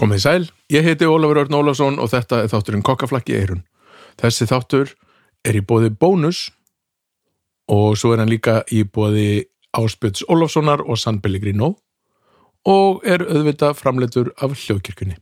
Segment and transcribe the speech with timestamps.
[0.00, 3.58] Komið sæl, ég heiti Ólafur Örn Ólafsson og þetta er þátturinn Kokkaflakki Eirun.
[4.16, 4.94] Þessi þáttur
[5.44, 6.46] er í bóði bónus
[7.68, 9.44] og svo er hann líka í bóði
[9.76, 11.74] Áspjöts Ólafssonar og San Pellegrino
[12.64, 15.18] og er auðvitað framleitur af hljóðkirkunni.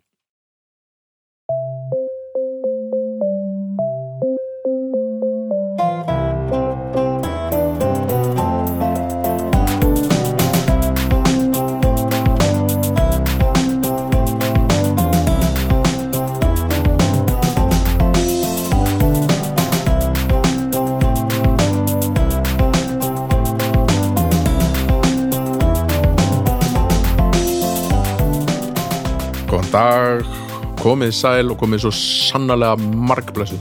[30.89, 32.77] Komið sæl og komið svo sannarlega
[33.09, 33.59] margblessu.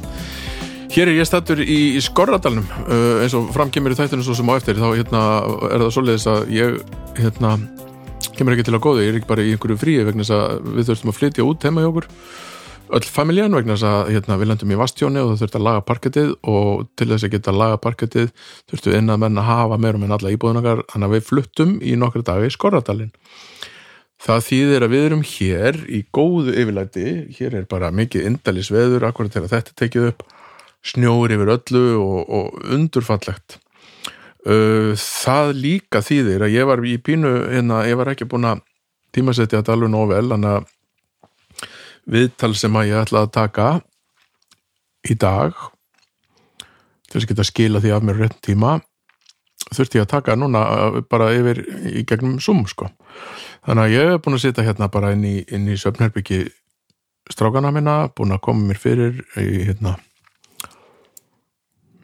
[0.88, 4.48] Hér er ég stættur í, í Skorradalnum, uh, eins og framkemur í þættinu svo sem
[4.48, 5.24] á eftir, þá hérna,
[5.68, 6.78] er það svoleiðis að ég
[7.20, 7.52] hérna,
[8.38, 10.70] kemur ekki til að góða, ég er ekki bara í einhverju fríi vegna þess að
[10.78, 12.08] við þurftum að flytja út heima hjá okkur,
[12.98, 15.86] öll familjan vegna þess að hérna, við lendum í vastjóni og það þurfti að laga
[15.92, 18.34] parkettið og til þess að geta að laga parkettið
[18.72, 22.24] þurftu inn að menna hafa meira með alla íbúðunakar, þannig að við fluttum í nokkru
[22.24, 23.12] dagi í Skorradalinn.
[24.18, 27.06] Það þýðir að við erum hér í góðu yfirlæti,
[27.38, 30.24] hér er bara mikið indælis veður, akkurat þegar þetta tekið upp,
[30.88, 33.60] snjóur yfir öllu og, og undurfallegt.
[34.48, 38.64] Það líka þýðir að ég var í pínu, hérna, ég var ekki búin að
[39.14, 40.68] tímasetja þetta alveg nóg vel, þannig að
[42.08, 43.70] viðtal sem að ég ætla að taka
[45.08, 45.66] í dag,
[47.12, 48.78] þess að geta skila því af mér rétt tíma,
[49.74, 50.62] þurfti ég að taka núna
[51.12, 52.90] bara yfir í gegnum Zoom sko.
[53.68, 56.46] Þannig að ég hef búin að sitja hérna bara inn í, í söfnherbyggi
[57.34, 59.98] strákana minna, búin að koma mér fyrir í hérna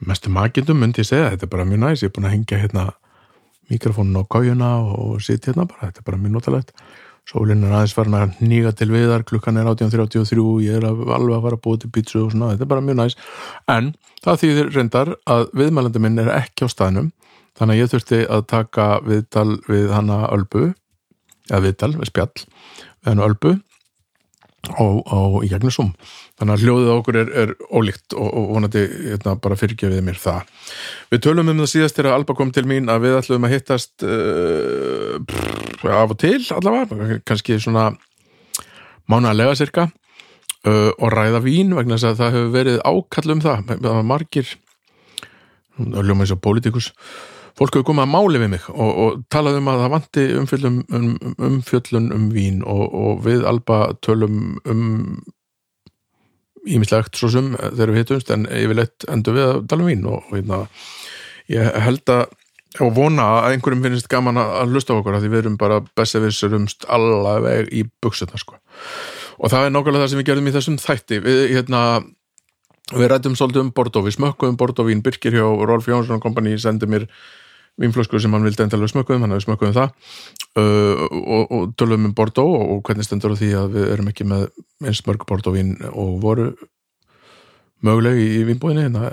[0.04, 2.60] mestu makindum myndi ég segja, þetta er bara mjög næs, ég er búin að hengja
[2.60, 2.84] hérna
[3.72, 6.76] mikrofónun á kójuna og sitja hérna bara, þetta er bara mjög notalegt.
[7.24, 11.46] Sólinn er aðeins farin að nýga til viðar klukkan er 18.33, ég er alveg að
[11.46, 13.16] fara að búa til pítsu og svona, þetta er bara mjög næs.
[13.72, 13.94] En
[14.26, 17.14] það þýðir reyndar að viðmælandi minn er ekki á staðnum
[17.60, 20.72] þannig að ég þurfti að taka viðtal við hana Ölbu
[21.50, 23.54] eða viðtal, við spjall við hana Ölbu
[24.80, 25.90] og, í gegnum sum
[26.40, 30.54] þannig að hljóðið okkur er, er ólíkt og, og vonandi hérna, bara fyrirgefið mér það.
[31.12, 34.06] Við tölum um það síðast þegar Alba kom til mín að við ætlum að hittast
[34.08, 37.90] uh, brr, af og til allavega, kannski svona
[39.12, 43.68] mánalega cirka uh, og ræða vín vegna þess að það hefur verið ákall um það.
[43.76, 44.56] Það var margir
[45.78, 46.92] ljóma eins og pólitíkus
[47.60, 50.78] fólk hefur komið að máli við mig og, og talað um að það vanti umfjöllun
[50.90, 51.10] um,
[51.50, 54.86] umfjöllun um vín og, og við alba tölum um
[56.64, 60.24] ímislegt svo sem þegar við hittumst en yfirleitt endur við að tala um vín og,
[60.30, 60.64] og hérna,
[61.52, 62.26] ég held að
[62.82, 65.84] og vona að einhverjum finnist gaman að hlusta á okkur að því við erum bara
[65.98, 68.58] besefisurumst allaveg í buksuna sko.
[69.38, 71.82] og það er nákvæmlega það sem við gerðum í þessum þætti við hérna
[72.94, 76.90] við rættum svolítið um Bordeaux, við smökkuðum Bordeaux vín Birkir hjá Rolf Jónsson kompani sendi
[76.90, 77.06] mér
[77.82, 79.96] vínflösku sem hann vildi endalega smökkuðum hann hefði smökkuðum það.
[80.54, 84.28] Uh, og, og tölum um Bordeaux og, og hvernig stendur því að við erum ekki
[84.30, 84.48] með
[84.86, 86.52] eins mörg Bordeaux vín og voru
[87.84, 89.10] möguleg í, vínbúðinni hérna,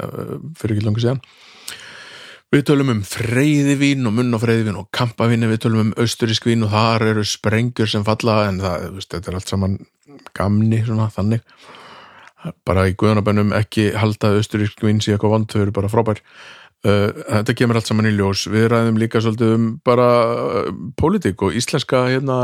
[0.58, 1.22] fyrir ekki langi síðan.
[2.50, 6.66] Við tölum um freyðivín og munn og freyðivín og kampavín við tölum um austurísk vín
[6.66, 9.76] og þar eru sprengjur sem falla en það, veist, þetta er allt saman
[10.34, 11.44] gamni svona þannig.
[12.66, 16.22] Bara í guðanabennum ekki halda austurísk vín síðan eitthvað vant, þau eru bara frábær
[16.86, 18.46] uh, þetta kemur allt saman í ljós.
[18.50, 20.10] Við ræðum líka svolítið um bara
[20.64, 22.42] uh, pólitík og íslenska hérna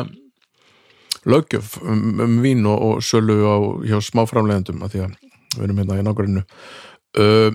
[1.27, 5.15] lögjöf um, um vín og, og sölu á, hjá smáframlegendum að því að
[5.57, 7.55] við erum hérna í nákvæminu uh,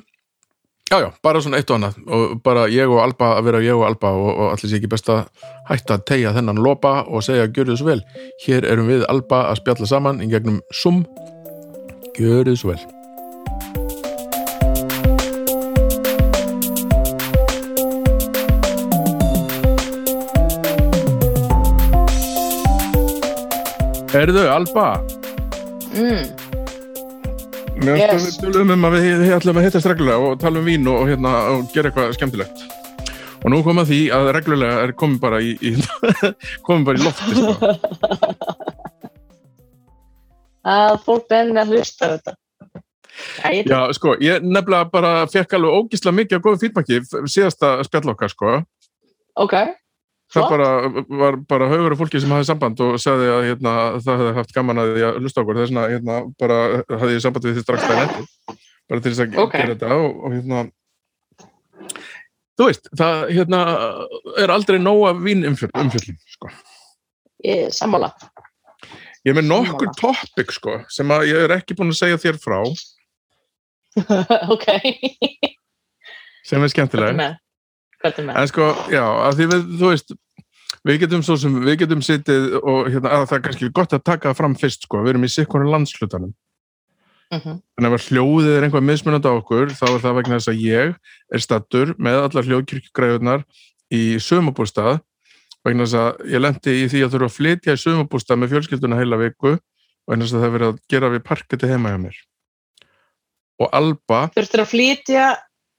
[0.92, 2.00] já já, bara svona eitt og annað.
[2.12, 4.92] Og bara ég og Alba að vera ég og Alba og, og allir sé ekki
[4.92, 5.24] best að
[5.70, 8.02] hætta að tegja þennan lopa og segja gjörðu svo vel.
[8.44, 11.06] Hér erum við Alba að spjalla saman í gegnum Zoom.
[12.18, 13.01] Gjörðu svo vel.
[24.12, 24.86] Erðu, Alba?
[25.96, 26.26] Mm.
[27.82, 28.26] Mér Yes.
[28.28, 31.08] við tölum um að við, ætlum að hittast reglulega og tala um vín og, og,
[31.10, 32.66] hérna, og gera eitthvað skemmtilegt.
[33.42, 35.72] Og nú kom að því að reglulega er komið bara í, í
[36.68, 37.52] komið bara í lofti, sko.
[40.76, 42.36] að fólk benni að hlusta þetta
[43.44, 47.00] Æ, Já, sko, ég nefnilega bara fekk alveg ógísla mikið af góðu fítbaki
[47.30, 48.54] síðasta spjall okkar, sko.
[49.42, 49.56] ok
[50.32, 50.68] Það bara,
[51.22, 54.80] var bara af fólki sem hafði samband og sagði að hérna, það hefði haft gaman
[54.80, 55.58] að því að hlusta á okkur.
[55.60, 58.56] Þess vegna hérna, bara hafði ég samband við því strax það netti.
[58.92, 59.58] Bara til þess að Ok.
[59.58, 60.62] gera þetta og, og hérna...
[62.60, 63.60] Þú veist, það hérna,
[64.44, 65.92] er aldrei nóga vín umfjöllum,
[66.36, 66.52] sko.
[67.48, 68.12] ég sammála
[69.22, 72.40] Ég er með nokkur topic sko sem að ég er ekki búin að segja þér
[72.42, 72.58] frá
[74.56, 74.68] ok.
[76.48, 77.36] sem er Hvað
[78.02, 78.42] skemmtileg með?
[78.42, 80.14] En sko, já, að því við, þú veist
[80.90, 84.06] við getum svo sem, við getum sittið og hérna, að það er kannski gott að
[84.12, 86.34] taka það fram fyrst sko, við erum í sikkunum landslutanum
[87.32, 87.62] Mhm.
[87.80, 90.96] en ef hljóðið er einhvað mismunandi á okkur þá er það vegna þess að ég
[91.32, 93.46] er stattur með allar hljóðkirkjugræðunar
[93.96, 95.00] í sömabústað
[95.64, 99.00] vegna þess að ég lendi í því að þurfa að flytja í sömabústað með fjölskylduna
[99.00, 99.54] heila viku
[100.10, 102.20] vegna þess að það er verið að gera við parketti heima hjá mér
[103.62, 105.26] og Alba, Þurftur að flytja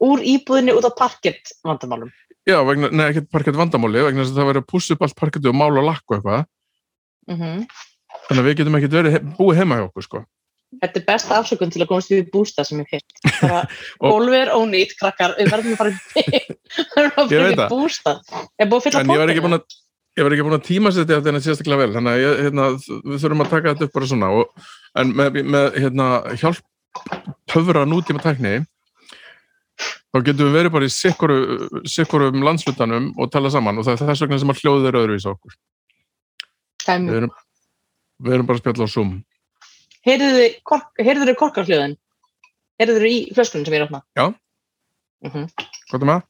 [0.02, 2.10] úr íbúðinni út á parkett vandamálum.
[2.48, 5.18] já, vegna, neða ekki parkett vandamáli vegna þess að það verið að pússa upp allt
[5.22, 6.44] parketti og mála og lakka eitthvað
[7.30, 7.66] Mm
[8.28, 10.22] þannig að við getum ekkert verið he búið heima hjá okkur sko.
[10.82, 13.18] Þetta er besta afsökun til að komast við bústað sem ég fyrst.
[13.42, 13.62] Bara,
[14.04, 17.10] gólfið er ónýtt, krakkar, við verðum að fara
[17.58, 17.66] það.
[17.72, 18.22] bústað.
[18.60, 21.82] Ég búið að fylla en ég var ekki búin að ekki tíma setja þetta sérstaklega
[21.82, 22.68] vel þannig að ég, hérna,
[23.08, 24.66] við þurfum að taka þetta upp bara svona og,
[25.00, 26.08] en með, með hérna,
[26.40, 26.58] hjálp
[27.48, 28.58] töfra nútíma tækni
[30.12, 31.36] þá getum við verið bara í sikkoru,
[31.88, 35.28] sikkorum landslutanum og tala saman og það er þess vegna sem að hljóðið er öðruvís
[35.28, 35.58] á okkur
[36.86, 37.36] við erum,
[38.22, 39.12] við erum bara að spjalla á Zoom
[40.02, 41.92] Heyrðu kork, þið korkarhljóðin?
[42.80, 44.00] Heyrðu þið í flöskunum sem ég er að opna?
[44.18, 44.24] Já.
[45.22, 45.44] Mhm.
[45.90, 46.24] hvað er með?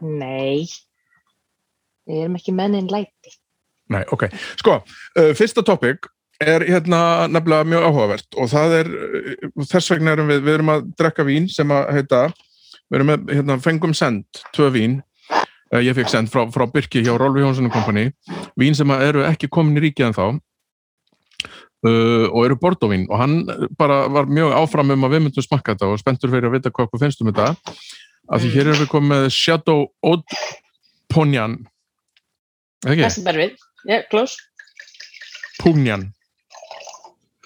[0.00, 0.64] Nei.
[2.08, 3.34] Við erum ekki mennin læti.
[3.92, 4.30] Nei, ok.
[4.56, 6.08] Sko, uh, fyrsta topic
[6.40, 8.90] er hérna nefnilega mjög áhugavert og það er,
[9.68, 12.20] þess vegna erum við, við erum að drekka vín sem að heita,
[12.88, 14.24] við erum með, hérna, fengum send,
[14.56, 15.00] tvö vín,
[15.30, 18.08] uh, ég fekk send frá, frá Birki hjá Rolfi Jónsson Company,
[18.60, 20.24] vín sem að eru ekki komin í ríkið en þá
[21.86, 23.06] uh, og eru Bordeaux-vín.
[23.10, 23.40] Og hann
[23.78, 26.72] bara var mjög áfram um að við myndum smakka þetta og spenntur fyrir að vita
[26.72, 27.76] hvað okkur finnst um þetta,
[28.30, 30.38] af því hér erum við komið með Shadow Oud
[31.10, 31.58] Ponyan,
[32.86, 33.02] ekki?
[33.02, 33.56] Þessi berfið.
[33.88, 34.38] Já, close.
[35.60, 36.04] Punyan,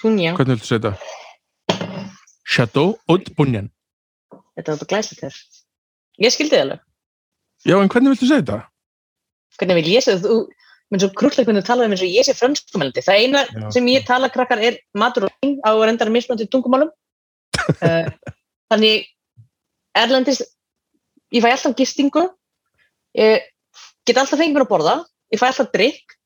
[0.05, 0.35] Punja.
[0.37, 1.79] hvernig viltu segja þetta?
[2.45, 3.71] Chateau Oud Punyan.
[4.55, 5.39] Þetta var bara glæslega þér.
[6.25, 6.83] Ég skildi það alveg.
[7.65, 8.59] Já, en hvernig viltu segja þetta?
[9.59, 10.37] Hvernig vil ég segja þú
[10.93, 13.05] minn svo krútlega hvernig þú talaði eins og ég sé franskumælandi.
[13.07, 13.65] Það eina Já.
[13.75, 16.93] sem ég tala krakkar er matur og vín á reyndar mismöndi tungumálum.
[17.81, 18.11] uh,
[18.71, 19.09] þannig
[19.97, 20.43] erlendis
[21.35, 22.27] ég fæ alltaf gistingu
[23.19, 23.49] ég
[24.07, 24.95] get alltaf fengið mér að borða
[25.33, 26.17] ég fæ alltaf drikk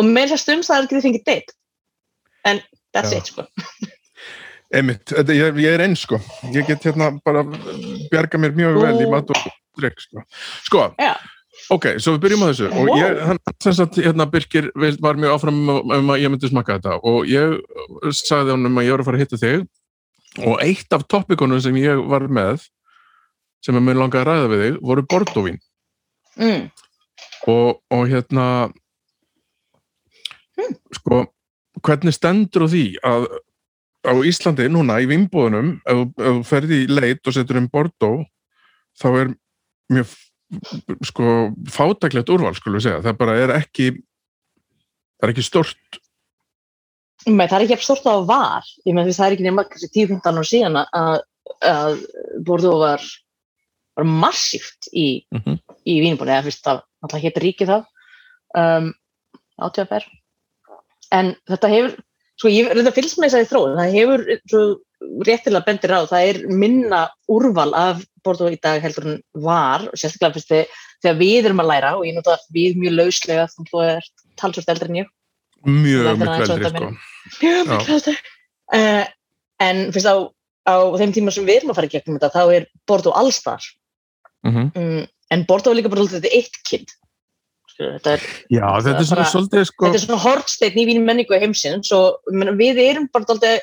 [0.00, 1.56] og þess að stundstæðar get ég fengið date
[2.48, 2.62] en
[2.94, 3.46] that's it sko
[4.70, 6.20] Einmitt, ég, ég er eins, sko.
[6.54, 7.42] Ég get hérna bara
[8.12, 9.46] bjarga mér mjög vel í mat og
[9.80, 10.22] drikk, sko.
[10.68, 11.16] Sko, Já.
[11.74, 12.68] ok, svo við byrjum á þessu.
[12.78, 14.68] Og ég, hann, sem sagt, hérna, Birkir
[15.02, 17.00] var mjög áfram um, um að ég myndi smakka þetta.
[17.02, 17.56] Og ég
[18.14, 19.66] sagði honum að ég var að fara að hitta þig.
[20.44, 22.68] Og eitt af topikunum sem ég var með,
[23.66, 25.58] sem ég mun langa að ræða við þig, voru Bordeaux-vín.
[26.38, 26.70] mm.
[27.50, 28.46] og, og hérna
[30.94, 31.24] sko
[31.78, 33.28] hvernig stendur því að
[34.00, 38.26] á Íslandi núna í vinnbúðunum ef, þú- ferði í leit og setur um Bordeaux
[39.00, 39.32] þá er
[39.92, 40.14] mjög
[41.06, 41.34] sko
[41.70, 46.00] fátaklegt úrval skulum við segja, það bara er ekki það er ekki stort
[47.28, 48.68] Nei, það er ekki stort á að var.
[48.88, 51.18] Ég með því það er ekki nema kannski 10-15 ára síðan að,
[51.68, 51.98] að
[52.46, 53.04] Borðó var,
[54.00, 55.58] var massíft í, mm -hmm.
[55.84, 57.84] í Vínbúni eða fyrst það, alltaf hétt ríkið það.
[58.56, 58.88] Um,
[59.60, 60.08] átjáfer
[61.14, 61.96] en þetta hefur
[62.40, 64.62] sko ég reynda fylgst með þessari þróun það hefur svo
[65.26, 69.96] réttilega bendir á það er minna úrval af Borðó í dag heldur en var og
[69.96, 70.50] sérstaklega fyrst
[71.00, 74.72] þegar við erum að læra og ég nota við mjög lauslega að þú er talsvort
[74.74, 75.08] eldri en ég.
[75.64, 76.90] Mjög er miklu eldri sko.
[77.40, 78.14] mjög miklu þetta
[78.76, 79.06] uh,
[79.68, 80.16] en fyrst á,
[80.68, 83.70] á þeim tíma sem við erum að fara í gegnum þetta þá er Bordeaux allstar
[84.44, 86.92] mm mm, en Bordeaux er líka bara þetta eitt kind
[87.80, 91.40] þetta er, já, þetta er svona svolítið sko þetta er svona hortsteinn í vín menningu
[91.40, 93.58] heimsins og við erum bara dálítið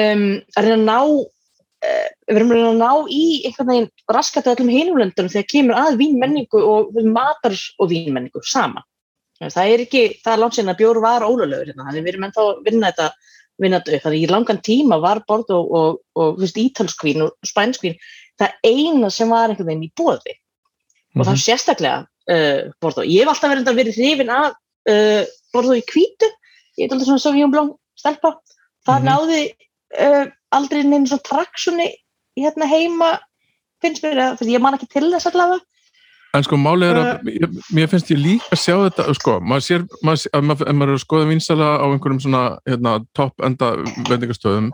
[0.00, 0.26] um,
[0.56, 4.56] að reyna að ná uh, við erum að reyna að ná í einhvern veginn raskata
[4.56, 8.84] öllum hinumlöndunum þegar kemur að vín menningu og matar og vín menningu sama
[9.42, 12.28] það er ekki, það er langt sinna að bjór var ólöflegur hérna, þannig við erum
[12.30, 13.08] ennþá að vinna þetta
[13.60, 17.36] vinna þetta upp, þannig í langan tíma var Bordeaux og, og, og veist, ítalskvín og
[17.46, 17.96] spænskvín,
[18.40, 20.36] það eina sem var einhvern veginn í bóði
[21.16, 21.42] og það Mhm.
[21.44, 23.06] sérstaklega uh, Bordeaux.
[23.06, 24.52] Ég hef alltaf verið, verið hrifin af
[24.90, 25.22] uh,
[25.54, 26.28] Bordeaux í hvítu.
[26.78, 28.36] Ég er alltaf svona Sauvignon Blanc stelpa.
[28.86, 29.08] Það Mhm.
[29.10, 29.40] náði
[30.00, 31.88] uh, aldrei neina svona traksunni
[32.36, 33.16] hérna heima
[33.82, 35.60] finnst mér, eða, fyrir ég man ekki til þess allavega.
[36.36, 39.64] En sko málið er að ég, mér finnst ég líka að sjá þetta sko, maður
[39.64, 43.70] sér, maður, ef maður, maður er að skoða vinsala á einhverjum svona hérna, topp enda
[44.10, 44.68] vendingastöðum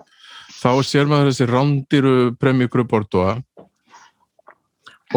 [0.59, 3.39] þá sér maður þessi rándýru premjúkru Bordeaux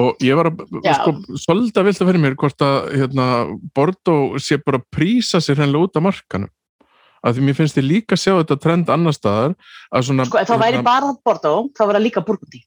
[0.02, 0.62] og ég var að
[1.00, 3.26] sko, svolítið að vilta fyrir mér hvort að hérna,
[3.76, 6.52] Bordeaux sé bara að prísa sér hennilega út af markanum.
[7.26, 9.56] Að því mér finnst ég líka sjá þetta trend annar staðar
[9.90, 12.62] að svona sko, það væri hérna- bara Bordeaux, það líka Burgundy.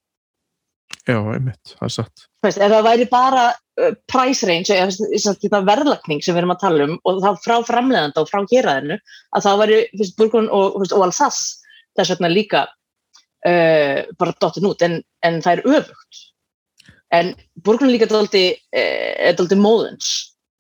[1.09, 2.25] Já, einmitt, það er satt.
[2.45, 6.61] Veist, ef það væri bara uh, price range eða að verðlagning sem við erum að
[6.65, 10.77] tala um og þá frá framleiðanda og frá héræðinu að þá væri fyrst, Burgund og,
[10.85, 11.65] og Alsace
[11.97, 16.23] þess vegna líka uh, bara dottin út en, en það er öfugt
[17.15, 17.33] en
[17.89, 18.09] er líka
[18.55, 20.13] uh, er daldi móðins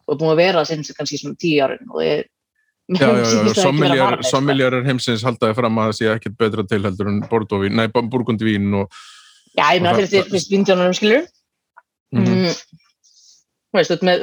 [0.06, 2.26] og er búin að vera sem kannski svona tíu árin og er
[2.88, 4.36] það sommelier, varðveist, sko.
[4.88, 7.18] heimsins haldaði fram að það sé ekkert betra til heldur en
[8.80, 8.88] og
[9.58, 11.26] Já, ég meina fyrir það- því fyrst vindjónunum skilur
[12.12, 12.24] Mhm.
[12.24, 12.54] mm.
[13.68, 14.22] Þú veist, þú ert með,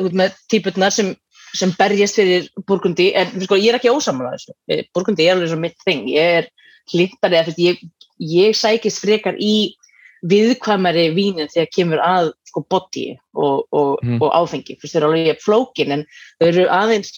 [0.50, 1.12] típutnar sem,
[1.54, 4.56] sem berjast fyrir Burgundi, en sko, ég er ekki ósamlega þessu.
[4.74, 6.08] Eh, Burgundi er alveg svo mitt þing.
[6.10, 6.48] Ég er
[6.90, 7.84] hlýttari, eða ég,
[8.20, 9.76] ég sækist frekar í
[10.24, 14.22] viðkvæmari vínin þegar kemur að sko, body og, og, Mhm.
[14.22, 14.78] og áfengi.
[14.80, 16.06] Þau eru alveg flókin, en
[16.40, 17.12] þau eru aðeins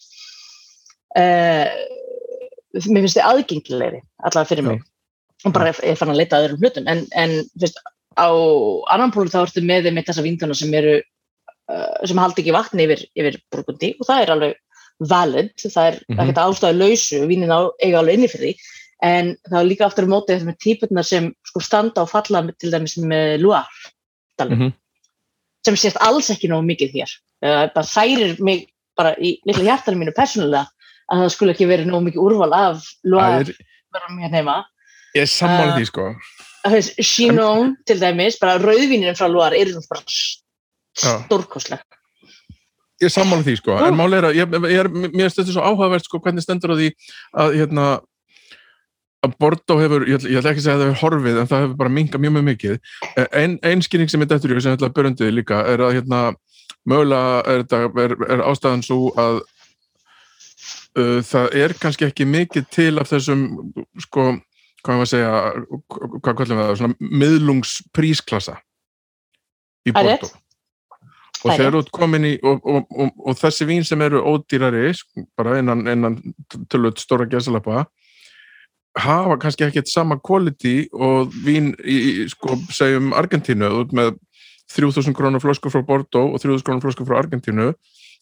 [1.18, 1.68] uh,
[2.77, 4.82] mér finnst þau aðgengilegri allavega fyrir mig
[5.46, 7.77] og bara er, er fann að leita að öðrum hlutum en, en fyrst,
[8.18, 8.27] á
[8.94, 12.88] annan pólum þá ertu með með þessa vindana sem eru uh, sem haldi ekki vatni
[12.88, 14.56] yfir, yfir burgundi og það er alveg
[15.00, 16.20] valid það er Mhm.
[16.24, 18.56] ekkert ástæðu lausu vínin á, eiga alveg inni fyrir því
[19.06, 21.27] en það er líka aftur á móti þetta með típurnar sem
[21.58, 23.92] sko standa og falla til dæmis með Loire
[24.40, 24.74] dalnum, Mhm.
[25.66, 27.10] sem sést alls ekki nógu mikið hér.
[27.74, 30.68] Það særir mig bara í litla hjartanum mínu persónulega
[31.12, 33.54] að það skulle ekki verið nógu mikið úrval af Það Loire er,
[33.94, 34.66] verðum hér heima.
[35.16, 36.16] Ég er sammála Uh, því sko.
[37.02, 40.02] Chinon til dæmis, bara rauðvinir frá Loire eru bara
[40.98, 41.26] Já.
[41.26, 41.80] stórkostleg
[43.02, 45.62] ég er sammála því sko, en máli er að ég, ég er, mér þetta svo
[45.62, 46.92] áhugavert sko hvernig stendur á því
[47.38, 48.02] að hérna
[49.26, 51.50] að Bordeaux hefur, ég ætla, ég ætla ekki að segja að það hefur horfið en
[51.50, 52.76] það hefur bara minkað mjög mjög mikið.
[53.16, 53.28] Eh,
[53.66, 56.22] ein, skýring sem er dættur í sem ég ætla að börjandi líka er að hérna
[56.88, 57.66] mögulega er,
[58.04, 59.42] er, er ástæðan svo að
[60.98, 63.46] uh, það er kannski ekki mikið til af þessum
[64.06, 64.30] sko,
[64.86, 65.34] hvað var að segja
[65.90, 68.60] hvað kallum við það, svona miðlungsprísklassa
[69.88, 69.98] í er.
[69.98, 70.36] Bordeaux.
[71.46, 74.24] Og er þegar þú ert komin í og, og, og, og þessi vín sem eru
[74.26, 74.90] ódýrari
[75.38, 76.18] bara innan, innan
[76.72, 77.86] tölvöld stóra gæsalappa
[78.98, 84.12] hafa kannski ekkert sama quality og vín í, sko, segjum Argentínu, þú ert með
[84.75, 87.72] 3000 krónur flösku frá Bordeaux og 3000 krónur flösku frá Argentínu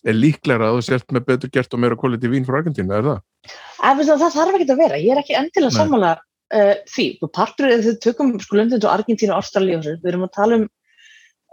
[0.06, 3.08] er líklega að þú sért með betur gert og meira quality vín frá Argentínu, er
[3.08, 3.20] það?
[3.50, 7.32] Ef, það, það þarf ekki að vera, ég er ekki endilega sammála uh, því, og
[7.34, 10.68] partur þau tökum sko löndin til Argentínu og Ástralíu við erum að tala um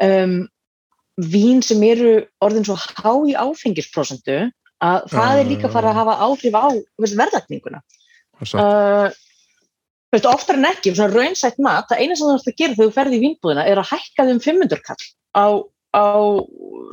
[0.02, 0.36] um,
[1.20, 2.14] vín sem eru
[2.44, 4.38] orðin svo há í áfengisprósentu
[4.82, 8.01] að það er líka að fara að hafa áhrif á þú veist, verðlækninguna er.
[8.40, 9.08] Uh,
[10.12, 12.76] veistu, oftar en ekki, um svona raunsætt mat, það eina sem þú þarfst að gera
[12.78, 15.46] þegar þú ferði í vínbúðina er að hækka um 500 kall á,
[15.96, 16.04] á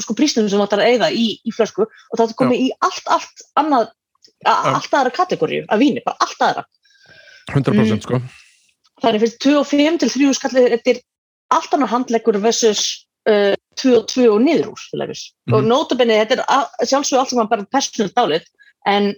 [0.03, 2.69] sko prísnum sem þú ætlar að eyða í, í flösku og það er komið í
[2.85, 3.91] allt, allt annað,
[4.47, 6.65] allt aðra kategóriu af víni, bara allt aðra.
[7.49, 8.21] 100% sko.
[9.03, 11.03] Þannig finnst 25 til 3 skallið þetta er
[11.55, 12.83] allt annað handleggur versus
[13.29, 15.15] uh, 2 og 2 og niður úr mm
[15.49, 15.55] Mhm.
[15.55, 18.45] og nótabenni, þetta er sjálfsög allt saman bara personal dálit
[18.85, 19.15] en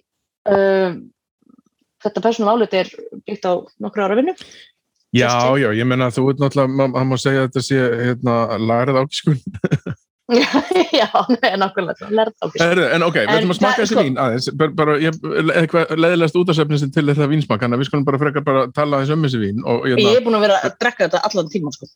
[0.48, 0.96] uh,
[2.04, 2.90] þetta personal álit er
[3.28, 4.36] byggt á nokkru ára vinnu.
[5.12, 7.64] Já, Just já, ég menna að þú ert náttúrulega, ma- hann má segja að þetta
[7.68, 9.40] sé hérna, lærið ákiskun
[11.02, 11.08] já,
[11.42, 14.48] nei, nákvæmlega ákvæmst Heru, En ok, við ætlum að smakka það- þessi sko- vín aðeins.
[14.62, 15.18] Bara, bara ég,
[15.60, 19.02] eitthvað leðilegast útasefni sem til þetta vínsmak, þannig að við skulum bara frekar bara tala
[19.02, 21.52] aðeins um þessi vín og ég hérna, er búin að vera að drekka þetta allan
[21.52, 21.90] tíma sko.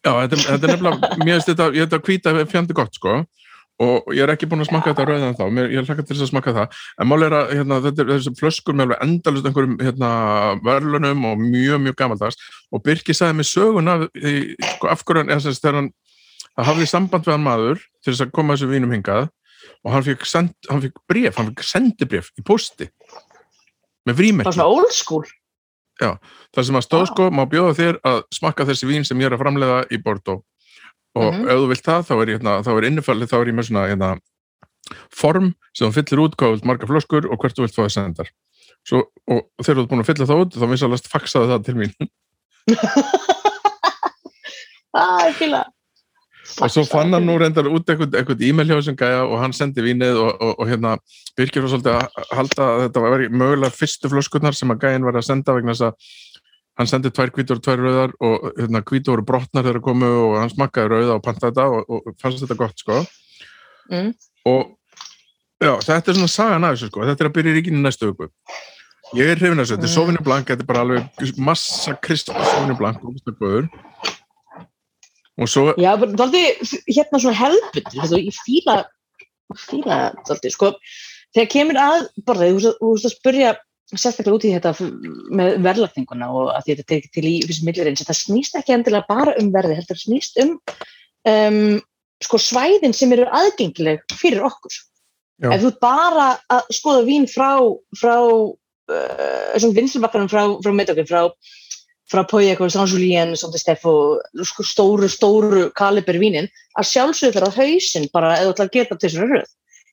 [0.00, 3.18] já, þetta, er- þetta er nefnilega mér finnst þetta, ég þetta hvíta fjandi gott sko
[3.80, 6.26] og ég er ekki búin að smakka þetta rauðan þá mér, ég hlaka til þess
[6.26, 6.78] að smakka það.
[7.00, 10.10] En mál er að hérna, þetta er þessi flöskur með alveg endalust einhverjum hérna,
[10.66, 12.38] verðlunum og mjög, mjög gamaldags.
[12.70, 15.90] Og Birki sagði mig söguna sko, af hverju hann, þegar hann
[16.52, 19.30] það hafði samband við hann maður til þess að koma þessu vínum hingað
[19.82, 22.90] og hann fikk, send, hann fikk bref, hann fikk sendibref í posti
[24.06, 24.54] með frímerki.
[24.54, 25.26] Svona old school.
[26.02, 29.36] Þar sem að stóð sko, má bjóða þér að smakka þessi vín sem ég er
[29.36, 30.42] að framleiða í Bordeaux
[31.14, 31.48] og Mhm.
[31.48, 33.88] ef þú vilt það, þá er hérna, þá er innifallið, þá er ég með svona
[33.90, 34.10] hérna,
[35.10, 37.82] form sem þú fyllir út hvað þú vilt marga flöskur og hvert þú vilt fá
[37.84, 38.28] það sendar.
[38.84, 41.74] Svo, og þegar þú ert búin að fylla það út þá vinsalast faxaði það til
[41.74, 41.94] mín.
[44.92, 45.62] Ah, ég fíla
[46.60, 49.80] og svo fann hann nú reyndar út eitthvað, e-mail hjá þessum gæja og hann sendi
[49.80, 50.90] vínið og, og, og hérna
[51.38, 55.16] Birkir var svolítið að halda að þetta var mögulega fyrstu flöskurnar sem að gæjan var
[55.16, 55.94] að senda vegna þess að
[56.78, 60.10] hann sendi tvær hvítur og tvær rauðar og hérna hvítur voru brotnar þegar það komu
[60.26, 63.00] og hann smakkaði rauða og pantaði þetta og, og fannst þetta gott sko.
[63.92, 64.12] Mm.
[64.48, 64.78] og
[65.62, 68.08] já, þetta er svona sagan af þessu sko, þetta er að byrja í ríkinu næstu
[68.12, 68.28] viku.
[69.18, 69.94] Ég er hrifin af þessu, þetta er Mm.
[69.98, 73.68] Sauvignon Blanc þetta er bara alveg massa krisp Sauvignon Blanc og góður.
[75.40, 76.42] Og svo Já, bara daldi
[76.92, 78.76] hérna svona hefðbundur, þú, ég fíla,
[79.66, 79.98] fíla
[80.28, 80.72] daldi, sko,
[81.34, 83.52] þegar kemur að borðið, þú veist að- að spurja
[83.92, 84.72] sérstaklega út í þetta
[85.36, 89.08] með verðlagtinguna og að þetta ekki til í fyrst millir eins þetta snýst ekki endilega
[89.08, 90.54] bara um verði þetta snýst um,
[91.28, 91.60] um
[92.22, 94.74] sko svæðin sem eru aðgengileg fyrir okkur.
[95.42, 95.48] Já.
[95.56, 97.56] ef þú bara að skoða vín frá
[97.98, 101.24] frá uh, vinslubakkarum frá, frá meðdokkin frá
[102.12, 108.52] frá Saint-Julien Steffo, sko, stóru, stóru kaliber vínin, að sjálfsögur það að hausin bara eða
[108.66, 109.50] að geta til þessari röð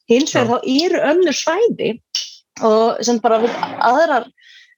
[0.09, 1.91] hins vegar þá eru önnur svæði
[2.65, 4.27] og sem bara við aðrar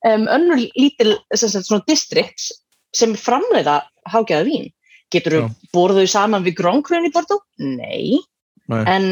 [0.07, 1.15] um, önnur lítil
[1.87, 2.51] districts
[2.95, 4.71] sem framleiða hágæða vín.
[5.11, 5.43] Getur þú
[5.75, 7.43] borðuð saman við grónkvöðin í Bordeaux?
[7.59, 8.19] Nei,
[8.71, 8.83] Nei.
[8.87, 9.07] En,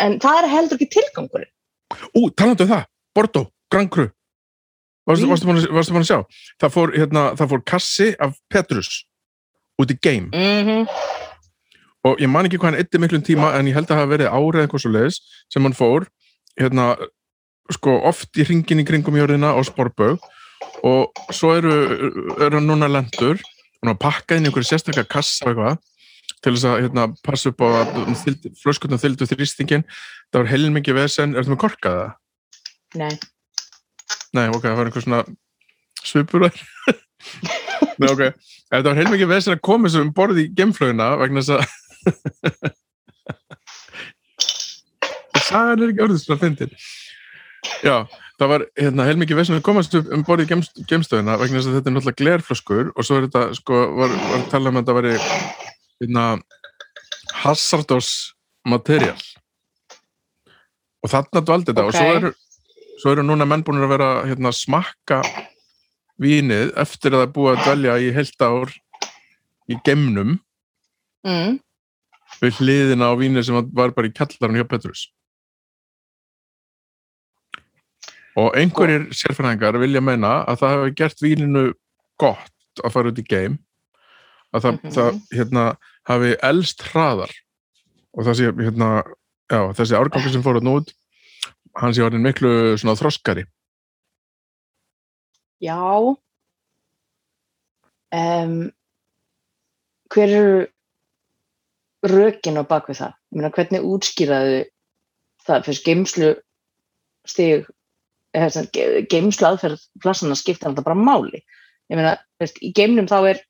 [0.00, 1.50] en það er heldur ekki tilgangurinn.
[2.16, 4.08] Ú, talandu um það, Grand Cru.
[5.04, 6.44] Varstu, varstu, varstu búin að sjá?
[6.62, 9.02] Það fór, hérna, það fór kassi af Petrus
[9.82, 10.88] út í game mm
[12.04, 14.12] og ég man ekki hvað hann eitti miklum tíma en ég held að það hafa
[14.12, 15.20] verið árið eitthvað svo leiðis
[15.52, 16.04] sem hann fór
[16.60, 16.88] hérna,
[17.72, 20.22] sko, oft í ringin í kringum jörðina á Sporbög
[20.84, 21.74] og svo eru,
[22.44, 23.40] eru núna lendur
[23.84, 25.76] var pakkað inn í einhverju sérstaklega kassa og eitthvað
[26.44, 27.88] til þess að hérna, passa upp á að
[28.60, 29.84] flöskutna þyldu þrýstingin
[30.32, 32.06] það var heilmikið vesen, ertu með korkaða?
[33.00, 33.12] Nei,
[34.34, 35.22] Nei, ok, það var einhver svona
[36.04, 36.40] svipur.
[38.00, 38.22] Nei, ok,
[38.72, 41.62] það var heilmikið vesen að koma þessu um borð í gemflögina vegna þess að
[45.44, 46.72] Sagan er ekki orðið svona fyndin.
[47.84, 47.96] Já,
[48.40, 51.70] það var hérna, heilmikið vesen að koma þessu um borð í gems, gemstöðina vegna þess
[51.70, 54.78] að þetta er náttúrulega glerflöskur og svo er þetta, sko, var, var að tala um
[54.78, 55.16] að þetta væri
[56.04, 56.24] hérna
[57.42, 58.12] hazardous
[58.64, 59.18] material
[61.04, 61.98] og þarna dvaldi þetta og Ok.
[61.98, 62.32] svo eru
[63.02, 65.20] svo eru núna menn búin að vera hérna, smakka
[66.20, 68.72] vínið eftir að það er búið að dvelja í heilt ár
[69.68, 70.38] í gemnum
[71.26, 71.58] mm.
[72.40, 75.08] við hliðina á vínið sem var bara í kjallarinn hjá Petrus
[78.36, 81.64] og einhverjir sérfræðingar vilja meina að það hefur gert víninu
[82.18, 83.58] gott að fara út í geim
[84.54, 84.90] að það, Mhm.
[84.94, 85.64] það hérna,
[86.06, 87.32] hafi elst hraðar
[88.14, 89.02] og sé hérna,
[89.50, 90.92] já, þessi árgangur sem fór að út
[91.76, 93.46] hann sé orðin miklu svona þroskari
[95.62, 95.78] Já
[98.12, 98.72] um,
[100.14, 100.66] Hver eru
[102.04, 103.14] rökin á bakvið það?
[103.34, 104.58] Meina, hvernig útskýraðu
[105.46, 106.28] það fyrst geimslu
[107.26, 107.64] stig
[108.34, 111.40] eða sem sagt, ge- geimslu aðferð plassana skipta þetta bara máli.
[111.92, 113.42] Ég meina, veist, í geimnum þá er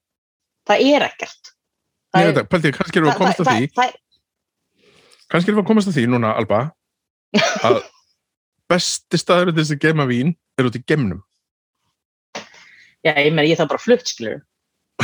[0.68, 1.52] það er ekkert.
[2.14, 3.68] Það það, Paldi, kannski erum við að komast að því.
[3.74, 3.98] það,
[5.32, 6.60] kannski erum við að komast að því núna, Alba
[7.66, 7.80] að
[8.70, 11.20] besti staður til þess að geima vín er út í gemnum
[13.04, 14.40] já, ég meina, ég það bara flutt skilur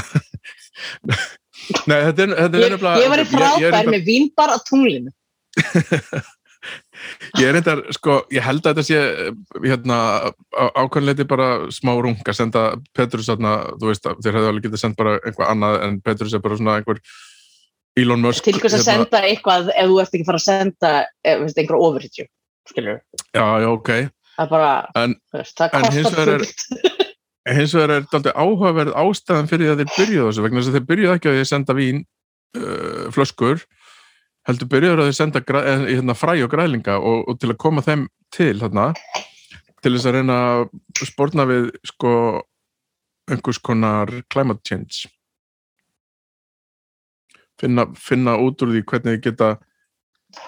[1.91, 5.13] Nei, þetta er, þetta er ég, ég var í er frábær með vínbar á tunglinu
[7.41, 8.99] Ég er reyndar, sko, ég held að þetta sé
[9.65, 9.99] hérna,
[10.53, 12.65] á- ákveðinleiti bara smá rung að senda
[12.97, 16.35] Petrus þarna, þú veist, að þeir hefðu alveg getið sendt bara eitthvað annað en Petrus
[16.37, 17.01] er bara svona einhver
[17.99, 20.47] Elon Musk til hvers að hérna- senda eitthvað ef þú ert ekki að fara að
[20.47, 20.93] senda
[21.25, 22.27] ef, veist, einhver ofurhitju
[22.71, 23.01] skilur
[23.35, 23.91] Já, já, ok.
[24.51, 24.71] Bara,
[25.01, 26.47] En- veist, en hins vegar er-
[27.57, 30.89] hins vegar er þetta áhugaverð ástæðan fyrir að þeir byrjuðu þessu vegna þess að þeir
[30.93, 32.05] byrjuðu ekki að að senda vín
[32.61, 33.65] uh, flöskur
[34.49, 37.61] heldur byrjuður að þeir senda græ, eh, hérna, fræ og grælinga og, og til að
[37.61, 38.91] koma þeim til þarna
[39.81, 40.63] til þess að reyna að
[41.09, 42.13] spórna við sko
[43.31, 45.09] einhvers konar climate change?
[47.61, 49.51] Finna, finna út úr því hvernig þið geta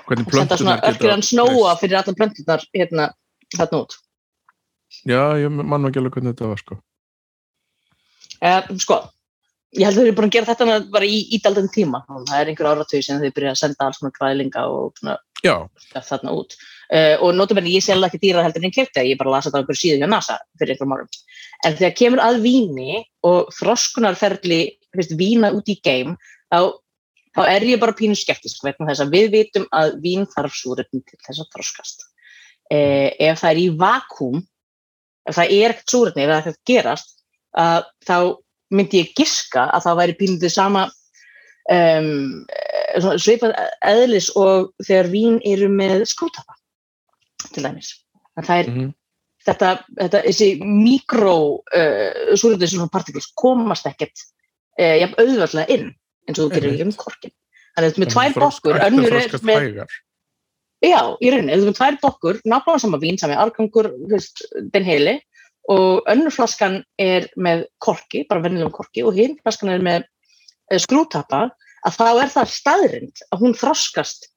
[0.07, 3.11] hvernig plöntunar örkjörðan snóa fyrir allar plöntunar hérna
[3.57, 3.99] þarna út.
[5.09, 6.79] Já, ég mann ekki alveg hvernig þetta var sko.
[8.43, 8.99] Eh, sko,
[9.73, 12.03] ég held að þeir eru búin að gera þetta bara í ídaldan tíma.
[12.09, 16.35] Það er einhver áratug sem þeir byrja að senda alls svona græðlinga og svona þarna
[16.37, 16.57] út.
[16.93, 19.61] Uh, og notabenni ég selða ekki dýra heldur en kefti ég bara lasa þetta á
[19.63, 21.11] einhverju síðu hjá NASA fyrir einhverjum árum.
[21.65, 24.61] En þegar kemur að víni og þroskunarferli
[24.99, 26.15] veist, vína út í geim
[26.53, 26.77] þá,
[27.33, 28.61] þá er ég bara pínu skeptisk
[29.09, 32.09] við vitum að vín þarf súrefni til þess að þroskast.
[32.69, 34.39] Uh, ef það er í vakúm
[35.29, 37.15] ef það er ekkert súrefni ef það er ekkert gerast
[37.57, 38.17] uh, þá
[38.73, 40.87] myndi ég giska að það væri pínu til sama
[41.73, 42.43] um,
[43.21, 43.55] svipað
[43.87, 46.59] eðlis og þegar vín eru með skrútapa
[47.53, 47.95] til dæmis.
[48.41, 48.91] Það er mm
[49.47, 54.25] þetta, þetta, þessi mikró uh, súrefni svona partikls komast ekkert
[54.79, 55.91] uh, jafn auðvöldlega inn
[56.29, 57.35] eins og þú gerir ekki um korkin.
[57.73, 59.95] Þannig að þetta með tvær bokkur, önnur er með, hægar.
[60.85, 63.39] já, í rauninni, þetta með tvær bokkur, nákvæmlega sama vín, sami
[64.13, 65.17] veist, den heili
[65.71, 70.05] og önnur flaskan er með korki, bara vennilegum korki og hinn flaskan er með
[70.73, 71.51] uh, skrútapa
[71.87, 74.29] að þá er það staðrind að hún þroskast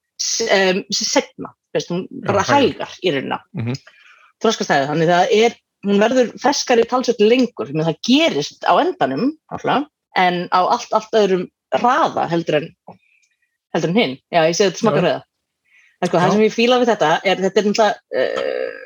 [0.45, 2.61] um, setna, veist, hún bara hægar.
[2.85, 3.75] hægar í raunina Mhm.
[4.43, 9.35] þroskast hægar, þannig það er hún verður ferskari talsveit lengur, menn það gerist á endanum,
[9.53, 9.85] alltaf,
[10.17, 11.49] en á allt, allt öðrum
[11.81, 12.69] raða heldur en
[13.75, 15.23] heldur en hinn, já ég segi þetta smakar rauða
[16.01, 16.21] en sko Já.
[16.23, 18.84] það sem ég fíla við þetta er þetta er náttúrulega uh,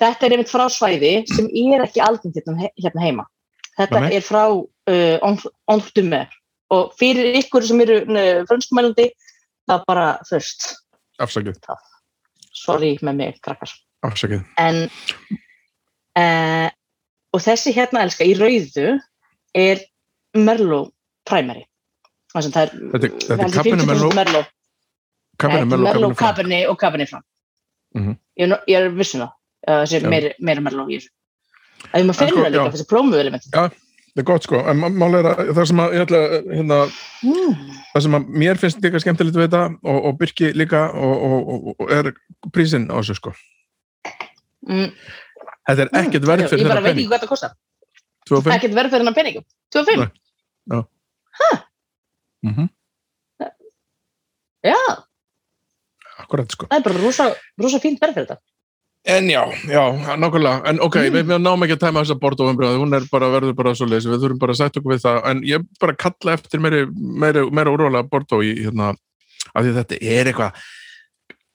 [0.00, 3.24] þetta er einmitt frá svæði sem er ekki algengt hérna, hérna heima.
[3.78, 5.36] Þetta er frá uh,
[5.70, 6.22] Ondume
[6.70, 9.08] og fyrir ykkur sem eru uh, frönskumælandi
[9.70, 10.66] það bara þurft
[11.20, 11.56] afsakið,
[12.56, 13.72] sorry með mig krakkar.
[14.06, 14.44] Afsakið.
[14.58, 14.84] En
[16.18, 16.68] uh,
[17.34, 18.94] og þessi hérna elska í rauðu
[19.56, 19.82] er
[20.36, 20.92] Merlot
[21.26, 21.64] primary.
[22.30, 24.14] Er Þetta er- þetta er heldur Cabernet 50% Merlot?
[24.14, 24.50] Merlot.
[25.40, 26.36] Cabernet Nei, Merlot, Merlot, Cabernet Franc.
[26.36, 27.24] Cabernet og Cabernet Franc
[27.98, 28.12] Mhm.
[28.38, 29.32] ég, er nú- ég er vissum það
[29.66, 30.08] þessi Já.
[30.08, 31.10] meira, meira í þessu.
[31.90, 32.72] Að maður En finnur sko, það líka já.
[32.74, 33.46] þessi prómuelement.
[34.10, 36.20] Það er gott sko, en má- mál að það sem að ég ætla,
[36.50, 36.78] hérna,
[37.22, 37.54] mm.
[37.92, 41.70] það sem að mér finnst líka skemmtilegt við þetta og, og Birki líka og, og,
[41.76, 42.10] og, er
[42.52, 43.34] prísinn á þessu sko.
[44.68, 44.90] Mm.
[45.70, 47.54] þetta er ekkert verð ég fyrir bara þetta veit ekki hvað þetta kostar.
[48.30, 50.10] 25 ekkert verð fyrir hennar peningum 25,
[52.42, 52.68] mm -hmm.
[54.64, 54.80] já,
[56.18, 56.66] akkurat sko.
[56.66, 58.42] Það er bara rosa, rosa fínt verð fyrir þetta
[59.10, 59.82] En já, já,
[60.20, 61.14] nákvæmlega, en ok, Mm.
[61.16, 64.22] við, náum ekki að tæma þessa bortóumbröðu, hún er bara, verður bara svo leys, við
[64.22, 67.72] þurfum bara að sætta okkur við það, en ég bara kalla eftir meiri, meiri, meira
[67.74, 68.92] úrvalega bortó í, hérna,
[69.54, 70.60] af því þetta er eitthvað,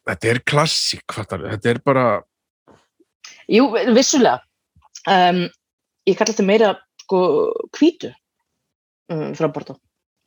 [0.10, 2.06] þetta er klassík, fattar, þetta er bara,
[3.48, 4.41] jú, vissulega.
[5.06, 5.46] Um,
[6.10, 6.70] ég kalla þetta meira
[7.06, 7.20] sko
[7.78, 8.12] hvítu
[9.13, 9.78] um, frá Bordeaux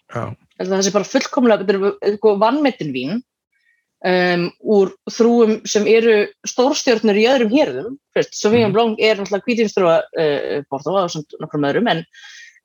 [0.08, 0.30] já,
[0.62, 3.18] það sé bara fullkomlega þetta er sko, vannmettin vín
[4.06, 7.96] um, úr þrúum sem eru stórstjörnur í öðrum hérðum.
[8.18, 8.74] Sauvignon Mhm.
[8.76, 12.04] Blanc er náttúrulega hvítinstrúa uh, Bordeaux og svona nokkrum öðrum en,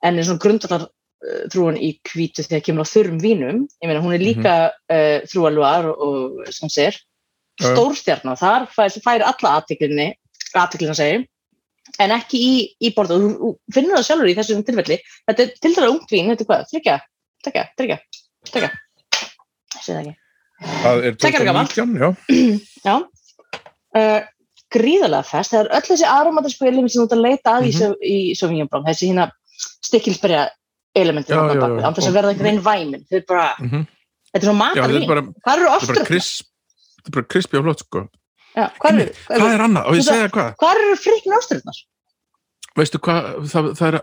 [0.02, 4.02] en er svona grundvallar uh, þrúan í hvítu þegar kemur á þurrum vínum ég meina
[4.02, 6.98] hún er líka uh, þrúa Loire og, og sem sér
[7.60, 7.70] Já.
[7.70, 10.08] stórstjarnar, þar fær, fær alla aðtiklinni,
[10.58, 11.22] aðtiklina segi
[12.02, 14.96] en ekki í, í þú þú finnur það sjálfur í þessum tilfelli.
[15.28, 16.96] Þetta er til dæra ungt vín, þetta er hvað, þryggja
[17.44, 17.98] þryggja, þryggja,
[18.50, 20.23] þryggja ég sé það ekki
[20.64, 21.74] það er Tveggja ára gamalt.
[21.74, 22.08] 2019, já,
[22.88, 22.96] Já.
[23.94, 24.20] Uh,
[24.74, 25.52] gríðarlega fest.
[25.54, 26.08] Það er öll þessi
[26.68, 27.70] element sem þú ert að leita að Mhm.
[27.70, 28.86] mm í Sauvignon Blanc.
[28.90, 29.28] Þessi hérna
[29.84, 30.48] stikkilsberja
[30.94, 31.86] elementin Já, þarna já, bak við, já.
[31.86, 33.06] án þess að verða einhvern veginn væmin.
[33.10, 33.86] Þau er bara, mm
[34.34, 35.32] þetta er svona matarvín.
[35.46, 36.46] Hvað eru er krisp,
[36.98, 38.04] þetta er bara krispi og flott, sko.
[38.54, 39.84] Já, hvað eru, hvað er annað?
[39.90, 41.78] Og ég segja hvað, hvað eru frikna osturnar?
[42.74, 43.96] veistu hvað, það, það er,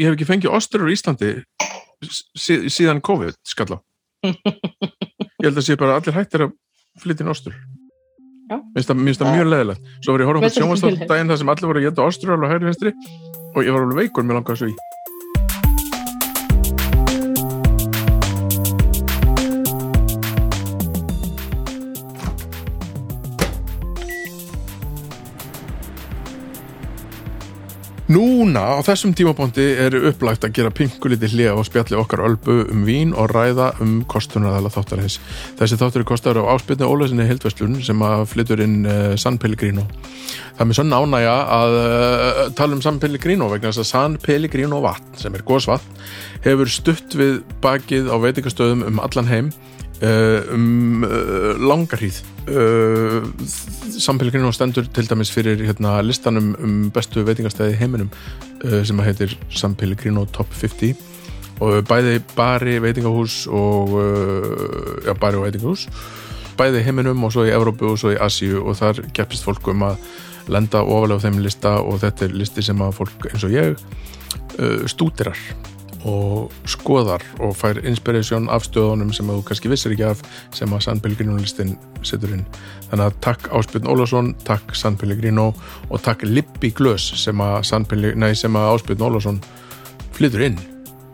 [0.00, 1.28] ég hef ekki fengið osturur í Íslandi
[2.34, 3.78] sí, síðan COVID, skalla.
[5.46, 6.52] ég held að sé bara allir hættir að
[7.02, 7.54] flytja inn ostur.
[8.76, 9.80] Finnst það- mjög leðilegt.
[10.04, 12.06] Svo var ég að horfa finnst það sjónvastátt daginn þar sem allir voru að geta
[12.06, 12.92] ostur alveg hægri vinstri
[13.56, 14.76] og ég var alveg veikur með langaði svo í.
[28.46, 32.84] Núna á þessum tímabóndi er upplægt að gera pinkuliti hlið á spjalli okkar ölbu um
[32.86, 35.16] vín og ræða um kostunarðala þáttarins.
[35.58, 39.82] Þessi þáttur er kostar á áspilni Ólasinni Hildverslun sem að flytur inn uh, San Pellegrino.
[40.54, 44.18] Það er mér svona ánægja að uh, tala um San Pellegrino vegna þess að San
[44.22, 46.06] Pellegrino vatn sem er góðsvatn
[46.46, 49.50] hefur stutt við bakið á veitingastöðum um allan heim
[50.02, 52.18] um uh, langar hríð
[52.52, 53.24] uh,
[53.96, 58.10] San Pellegrino stendur til dæmis fyrir hérna, listanum um bestu veitingastæði í heiminum
[58.60, 59.36] sem að heitir
[59.78, 60.96] Pellegrino Top 50
[61.64, 63.94] og bæði bari veitingahús og
[65.06, 65.86] já, bari og veitingahús.
[66.58, 69.86] Bæði heiminum og svo í Evrópu og svo í Asíu og þar keppist fólk um
[69.86, 70.00] að
[70.52, 73.80] lenda ofalega á þeim lista og þetta er listi sem að fólk eins og ég
[74.90, 75.40] stútirar
[76.06, 80.22] og skoðar og fær inspiration af stöðunum sem þú kannski vissir ekki af
[80.54, 81.74] sem að San Pellegrino listin
[82.06, 82.44] setur inn.
[82.90, 85.50] Þannig að takk Áspjörn Ólafsson, takk San Pellegrino
[85.90, 87.66] og takk Lippi Glös sem að,
[88.14, 89.40] nei, sem að Áspjörn Ólafsson
[90.16, 90.60] flytur inn.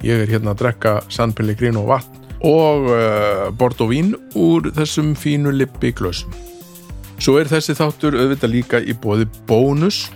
[0.05, 5.55] Ég er hérna að drekka San Pellegrino vatn og uh, Bordeaux vín úr þessum fínu
[5.55, 6.33] Lippi Glösum.
[7.23, 10.09] Svo er þessi þáttur auðvitað líka í bóði bónus.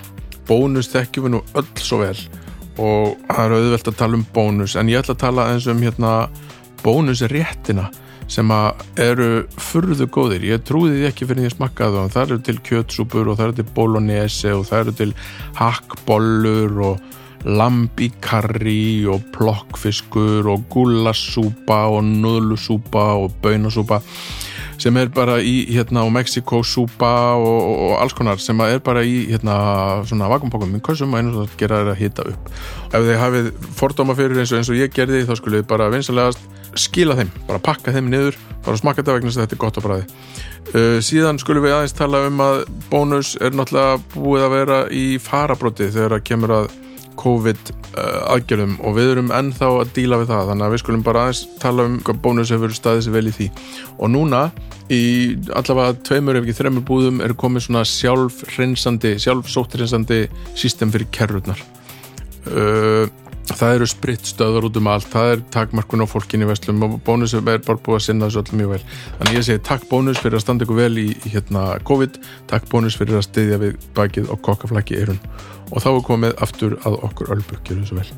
[0.48, 2.18] Bónus þekkjum við nú öll svo vel
[2.76, 5.82] og það er auðvelt að tala um bónus en ég ætla að tala eins um
[5.84, 6.12] hérna
[6.84, 7.88] bónusréttina
[8.30, 9.28] sem að eru
[9.62, 10.46] furðu góðir.
[10.48, 13.46] Ég trúði því ekki fyrir því að smakka það það eru til kjötsúpur og það
[13.46, 15.12] eru til bolognese og það eru til
[15.60, 24.00] hakkbollur og lamb í karri og plokkfiskur og gullasúpa og nudlusúpa og bönasúpa
[24.82, 28.76] sem er bara í hérna á Mexiko súpa og, og, og alls konar sem að
[28.76, 29.56] er bara í hérna
[30.08, 32.52] svona vakumpokkum í kössum og einu sem það gera er að hita upp.
[32.92, 35.90] Ef þið hafið fordóma fyrir eins og eins og ég gerði þá skulle þið bara
[35.94, 36.44] vinsalegast
[36.76, 39.82] skila þeim, bara pakka þeim niður bara smakka þetta vegna að þetta er gott á
[39.84, 44.80] bræði uh, síðan skulum við aðeins tala um að bónus er náttúrulega búið að vera
[44.90, 46.68] í farabróti þegar það kemur að
[47.20, 51.04] COVID uh, aðgjörðum og við erum ennþá að díla við það þannig að við skulum
[51.06, 53.48] bara aðeins tala um hvað bónus hefur staðið sér vel í því.
[53.96, 54.42] Og núna
[54.92, 55.02] í
[55.56, 60.20] allavega tveimur ef ekki þreimur búðum er komið svona sjálfrensandi sjálfsóttrensandi
[60.54, 61.62] system fyrir kerrurnar.
[62.46, 63.08] Uh,
[63.52, 65.08] það eru spritstöðar út um allt.
[65.12, 68.42] Það er takmarkun á fólkin í vestlum og bónus er bara búið að sinna þessu
[68.42, 68.80] öllum mjög vel.
[69.18, 72.18] Þannig ég segi takk bónus fyrir að standa ykkur vel í, hérna COVID,
[72.50, 75.20] takk bónus fyrir að styðja við bakið og kokkaflæki eirun
[75.70, 78.10] og þá er komið aftur að okkur ölbu, gjör þessu vel.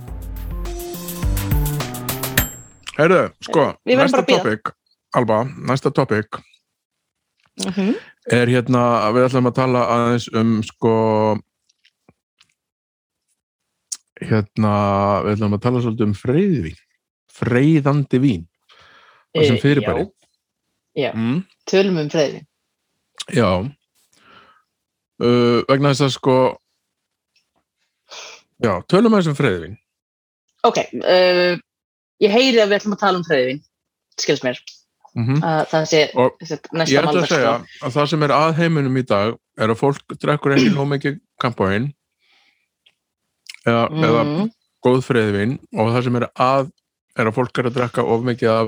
[2.98, 4.74] Heyrðu, sko, næsta topic
[5.16, 6.26] Alba, næsta topic.
[7.66, 7.94] Mm -hmm.
[8.32, 10.92] er hérna, við ætlum að tala aðeins um sko
[14.22, 14.74] hérna,
[15.26, 16.78] við ætlum að tala svolítið um freyðvín
[17.38, 18.46] freyðandi vín.
[19.37, 20.07] Það sem fyrirbæri.
[20.98, 22.40] Já, mm, tölum um freyði.
[23.31, 23.50] já.
[25.18, 26.35] Uh, vegna þess að sko
[28.62, 29.72] já, tölum aðeins um freyðvín
[30.66, 31.54] Ok, uh,
[32.22, 33.61] ég heyri að við ætlum að tala um freyðin,
[34.20, 34.59] skilst mér.
[35.18, 37.87] mm Uh, það sé Og þetta ég næsta ætla að segja sko.
[37.87, 41.16] að það sem er að heiminum í dag er að fólk drekkur ekki nóg mikið
[41.42, 41.88] kampáin
[43.68, 44.46] eða, eða Mm,
[44.87, 46.64] góð freyðvin og það sem er að
[47.18, 48.66] er að fólk er að drekka of mikið af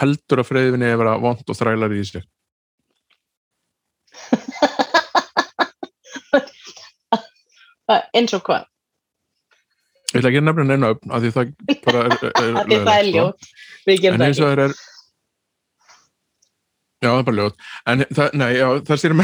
[0.00, 2.24] heldur að freyðvinni er að vera vond og þrælar í sig
[8.16, 8.62] eins og hvað?
[10.08, 11.46] ég ætla ekki að nefna neina upp af því það
[11.84, 12.44] bara er, er, er,
[12.76, 12.94] er sko.
[13.12, 13.40] ljót.
[13.88, 14.72] Við gerum en eins og það er
[16.98, 17.56] já það er bara ljót
[17.92, 19.22] en það, nei, já, það sem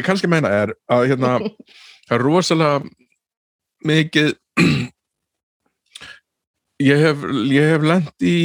[0.00, 2.76] ég kannski meina er að hérna það er rosalega
[3.86, 4.34] mikið
[6.90, 7.24] ég hef,
[7.72, 8.36] hef lent í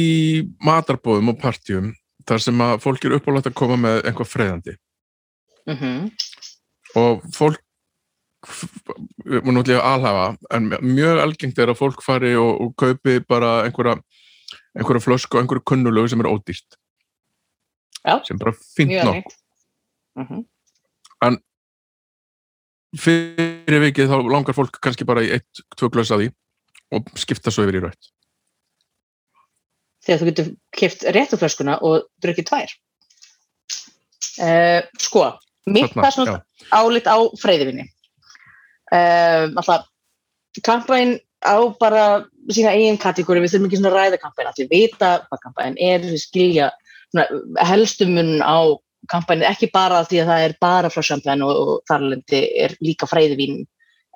[0.64, 1.92] matarbóðum og partjum
[2.26, 4.76] þar sem að fólk er uppálægt að koma með einhvað freyðandi
[5.66, 6.10] Mm
[6.96, 7.62] og fólk
[9.26, 13.98] erum náttúrulega alhafa en mjög algengt er að fólk fari og, og kaupi bara einhverja
[14.76, 16.78] einhverja flösku og einhverju kunnulegu sem er ódýrt
[18.06, 18.20] Já.
[18.24, 19.34] sem bara Mjög nokk algengt.
[20.16, 20.46] Mhm.
[22.96, 26.28] fyrir vikið þá langar fólk kannski bara í eitt, tvö glös að því
[26.96, 28.12] og skipta svo yfir í rautt.
[30.06, 32.74] Þegar þú getur kipt réttu flöskuna og drukkið tvær.
[34.36, 35.26] Uh, sko,
[35.66, 37.88] mitt Þarna, persónalt álit á freyðivinni.
[38.92, 39.88] Uh, alltaf,
[40.62, 42.04] kampæn á bara
[42.52, 46.22] sína eigin kategóri, við þurfum ekki svona ræða kampæn, allir vita hvað kampæn er, við
[46.22, 46.70] skilja
[47.66, 48.76] helstumun á
[49.10, 53.06] kampæn, ekki bara því að það er bara frá champagne og, og þarlendi er líka
[53.10, 53.64] freyðivin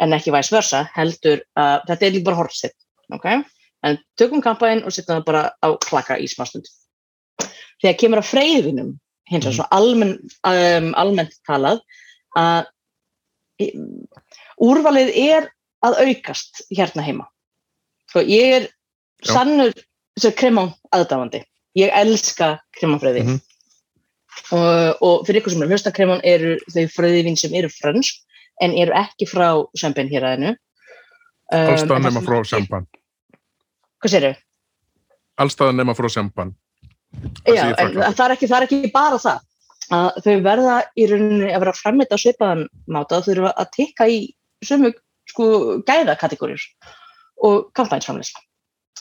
[0.00, 2.76] en ekki væs versa, heldur að þetta er líka bara horfstitt,
[3.12, 3.26] ok?
[3.85, 6.66] En tökum kampæn og setjum það bara á klaka í smástund.
[7.81, 8.90] Þegar kemur að freyðvinum,
[9.31, 9.57] hins vegar Mhm.
[9.57, 11.81] svona almenn, um, almennt talað,
[12.37, 12.66] að
[14.61, 15.48] úrvalið er
[15.85, 17.26] að aukast hérna heima.
[18.11, 18.68] Svo ég er
[19.24, 19.33] Já.
[19.35, 19.72] sannur
[20.37, 21.44] kremán aðdáandi.
[21.76, 23.22] Ég elska kremánfröði.
[23.24, 23.40] Mhm.
[24.55, 28.22] Og, og fyrir ykkur sem er að hlusta kremán eru þau fröðivinn sem eru frönsk
[28.64, 29.48] en eru ekki frá
[29.79, 30.55] champagne hér aðeinu.
[31.50, 32.85] Um, allstað nema frá sjampan
[34.00, 34.33] Hvað séru?
[35.42, 36.53] allstað nema frá sjampan
[37.11, 39.46] Það Já, en það er, ekki, það er ekki bara það.
[39.90, 44.07] Að þau verða í rauninni að vera frammeita á svipaðan máta þau eru að tikka
[44.07, 44.20] í
[44.62, 44.92] sömu
[45.31, 45.46] sko,
[45.88, 46.62] gæðakategóriur
[47.48, 48.44] og kampænsframleysla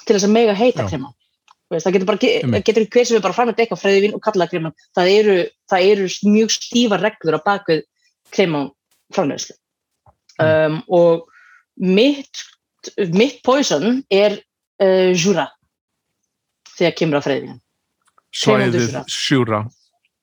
[0.05, 1.11] til þess að mega heita krema.
[1.69, 2.29] Það getur, bara,
[2.65, 4.71] getur hver sem við bara frammeita eitthvað freyðivinn og kalla það krema.
[4.97, 5.35] Það eru,
[5.69, 7.83] það eru mjög stífa reglur á bakvið
[8.33, 8.61] krema
[9.13, 9.53] framleyslu.
[10.41, 11.27] Um, og
[11.77, 12.41] mitt,
[13.13, 14.39] mitt poison er
[14.81, 15.45] uh, júra
[16.73, 17.61] þegar kemur á freyðivinn.
[18.33, 19.05] svæðið Kremandusra.
[19.11, 19.63] sjúra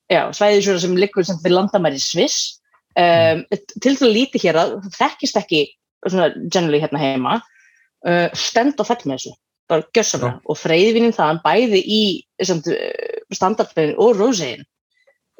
[0.07, 2.57] Já, svæðið svona sem liggur sem við landamæri Sviss.
[2.97, 5.65] Um, til þess að líti hér að þekkist ekki
[6.07, 9.37] svona generally hérna heima uh, stend og fell með þessu
[9.69, 12.01] bara gjössamlega og freyðvinnin þaðan bæði í
[12.41, 14.63] uh, standardfegin og roséin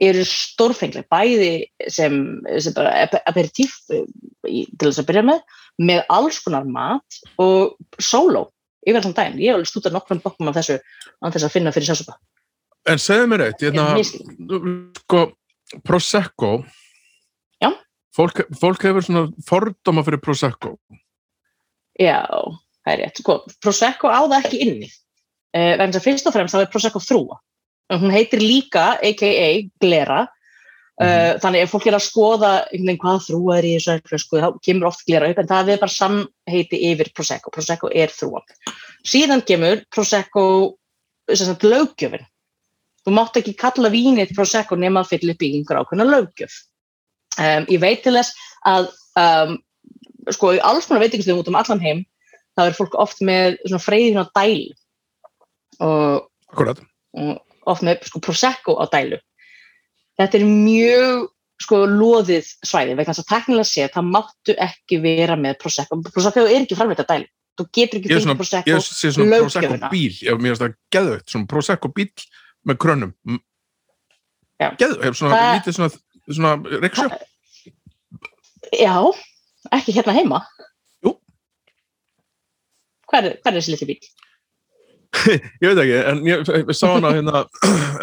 [0.02, 1.08] eru stórfengleg.
[1.10, 1.52] Bæði
[1.90, 2.18] sem,
[2.62, 2.74] sem
[3.26, 3.74] aperitíf
[4.46, 5.40] í- til þess að byrja með
[5.82, 8.48] með alls konar mat og solo
[8.88, 10.78] yfir allan daginn, ég hef alveg stútað nokkrum bokkum af þessu
[11.22, 12.16] án þess að finna fyrir sásupa
[12.88, 14.28] en segðu mér eitt hérna, Ég misskil.
[15.02, 15.24] sko,
[15.84, 16.52] Prosecco.
[17.62, 17.74] Já.
[18.16, 20.78] fólk, fólk hefur svona fordóma fyrir Prosecco.
[22.00, 22.22] Já,
[22.88, 23.22] það er rétt.
[23.22, 24.90] Sko, Prosecco á það ekki inni.
[25.52, 27.38] Uh, vegna þess að fyrst og fremst þá er Prosecco þrúa.
[27.88, 29.52] Og Hún heitir líka, a.k.a.
[29.84, 30.24] glera.
[30.98, 34.64] Uh, Þannig ef fólk er að skoða einhvern hvað þrúa er í þessu flösku, þá
[34.66, 37.54] kemur oft glera upp, en það er bara samheiti yfir Prosecco.
[37.54, 38.42] Prosecco er þrúa.
[39.06, 40.48] Síðan kemur Prosecco
[41.28, 42.26] löggjöfin
[43.08, 46.58] þú mátt ekki kalla vínið prosecco nema að fylla upp í einhver ákveðna löggjöf
[47.40, 48.36] um, ég veit til þess
[48.68, 48.90] að
[49.22, 49.56] um,
[50.36, 52.04] sko í alls konar veitingastöðum út um allan heim
[52.58, 54.74] þá er fólk oft með svona freyðin á dæl
[55.86, 59.20] og, og oft með sko prosecco á dælu
[60.18, 62.94] þetta er mjög sko loðið svæði.
[62.98, 65.98] Vegna þess að teknilega séð það máttu ekki vera með prosecco.
[66.06, 69.40] Prosecco er ekki framleitt að dælu þú getur ekki Ég fengið prosecco ég sé svona
[69.42, 72.12] Prosecco bíl, ég finnst það geðveikt, svona Prosecco bíl
[72.68, 73.14] með krönum.
[74.62, 74.70] Já.
[74.78, 75.90] Geðveikt, svona Það- lítið svona,
[76.28, 77.08] svona reiksjó.
[78.78, 78.96] já,
[79.72, 80.44] ekki hérna heima
[83.12, 84.00] Hver, er- er þessi litli bíl?
[85.64, 87.46] Ég veit ekki, en ég, ég sá hana hérna,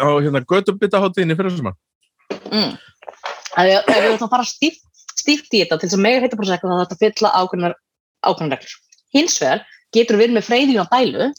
[0.01, 2.73] á hérna götubitaháttíðinni fyrir þessum mm.
[3.61, 6.39] að ef við ætlum að fara stíft, stíft í þetta til þess að mega heita
[6.39, 7.77] prosecco þá þetta fylla ákveðnar
[8.25, 8.75] ákveðnar reglur
[9.15, 9.63] hins vegar
[9.95, 11.29] getur við með freyðinu á dælu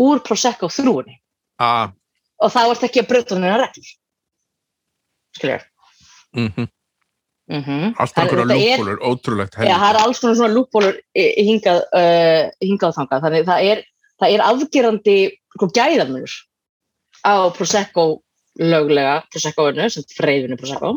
[0.00, 1.18] úr prosecco þrúinni
[1.60, 1.94] að,
[2.40, 3.94] og þá ert ekki að brjóta þennan reglur
[5.36, 5.66] skiljar
[6.36, 6.70] mm -hmm.
[7.50, 7.92] Mm -hmm.
[7.98, 10.96] alltaf einhverja lúkbólur, ótrúlegt Já, það er alls konar svona lúkbólur
[11.50, 13.84] hingað, uh, hingað þangað, þannig það er,
[14.20, 15.18] það er afgerandi
[15.54, 16.32] sko, gæðamur
[17.26, 18.22] á Prosecco
[18.60, 20.90] löglega Prosecco-inu, sem freyðinu Prosecco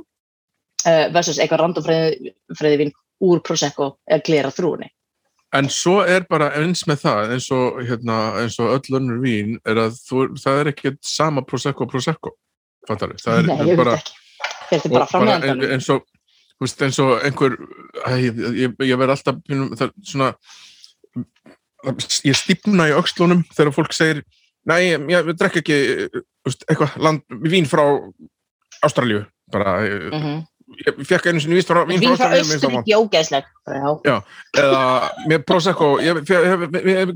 [0.87, 4.89] uh, versus eitthvað random freyði, freyðivin úr Prosecco eða glera þrúinni.
[5.53, 9.59] En svo er bara eins með það, eins og, hérna, eins og öll önnur vín,
[9.69, 12.33] er að þú, það er ekki sama Prosecco Prosecco,
[12.87, 13.21] fattar við?
[13.21, 13.97] Það er Nei, er bara
[14.89, 15.75] bara framleiðandanum.
[15.75, 16.07] eins og,
[16.57, 17.57] þú veist, eins og einhver,
[18.21, 20.29] ég, ég, ég verð alltaf, það er svona,
[22.29, 24.23] ég stífna í öxlunum þegar fólk segir,
[24.69, 25.77] nei, ég, ég drekk ekki,
[26.45, 27.85] veist, eitthvað, land, vín frá
[28.83, 30.41] Ástralíu, bara, Mm -hmm.
[30.87, 32.33] ég fekk einu sinni vín frá, vín Vín frá.
[32.33, 33.43] Östuríki, ógeðsleg.
[34.57, 37.13] Eða með Prosecco ég, ég,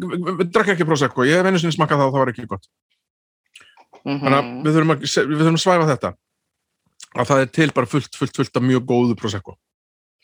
[0.52, 2.67] drakk ekki Prosecco ég hef einu sinni smakað það og það var ekki gott
[4.08, 6.13] Mm þannig að við þurfum að, við þurfum að svæfa þetta
[7.17, 9.58] að það er til bara fullt, fullt, fullt af mjög góðu Prosecco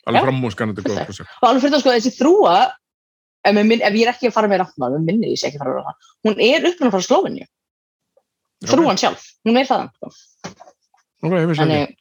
[0.04, 0.26] alveg Já.
[0.28, 1.06] framúskanandi góðu.
[1.08, 2.54] Prosecco Og alveg fyrir það sko, þessi þrúa,
[3.44, 5.60] ef, minn, ef ég er ekki að fara með ráttnað, við minni ég sé ekki
[5.60, 7.50] að fara með ráttnað, hún er upprunan frá Slóvinju.
[8.64, 9.92] Þrúan sjálf, hún er þaðan.
[9.96, 10.12] Sko.
[11.24, 11.98] ok, ég vissi ekki, Þannig,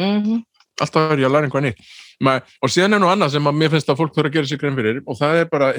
[0.00, 0.40] mm
[0.80, 3.72] alltaf er ég að læra einhvað nýtt og síðan er nú annað sem að mér
[3.74, 5.70] finnst að fólk þurfa að gera sér grein fyrir og það er bara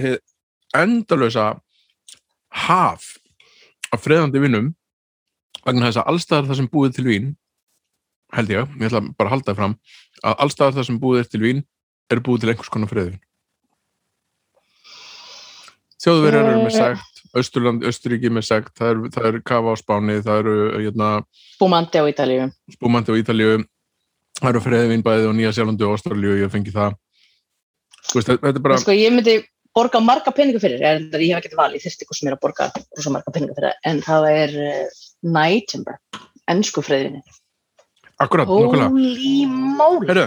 [0.78, 1.46] endalösa
[2.64, 3.08] haf
[3.94, 4.72] af freðandi vinnum
[5.64, 7.32] vegna þess að allstaðar það sem búið til vín
[8.38, 9.78] held ég, ég ætla bara að halda það fram
[10.24, 11.64] að allstaðar það sem búið er til vín
[12.12, 13.22] er búið til einhvers konar freðvin
[16.04, 20.42] Þjóðverjar eru með segt Östurland, Östuríki með segt það það eru kafa á Spáni það
[20.44, 21.08] eru hérna,
[21.56, 22.50] Spumandi á Ítalíu.
[22.70, 23.64] spúmandi á Ítalíu.
[24.38, 26.94] Það eru freðvin bæði á Nýja Sjálandi og Ástralíu ég fengi það.
[28.14, 29.36] Veist, þetta er bara Sko, ég myndi
[29.74, 32.44] borga marga peninga fyrir, en ég hef ekkert val, ég þurfti eitthvað sem er að
[32.44, 32.70] borga
[33.16, 34.86] marga peninga fyrir, en það er uh,
[35.24, 35.74] Night
[38.24, 40.08] Akkurat, nokkulega Holy moly!
[40.10, 40.26] Heyrðu,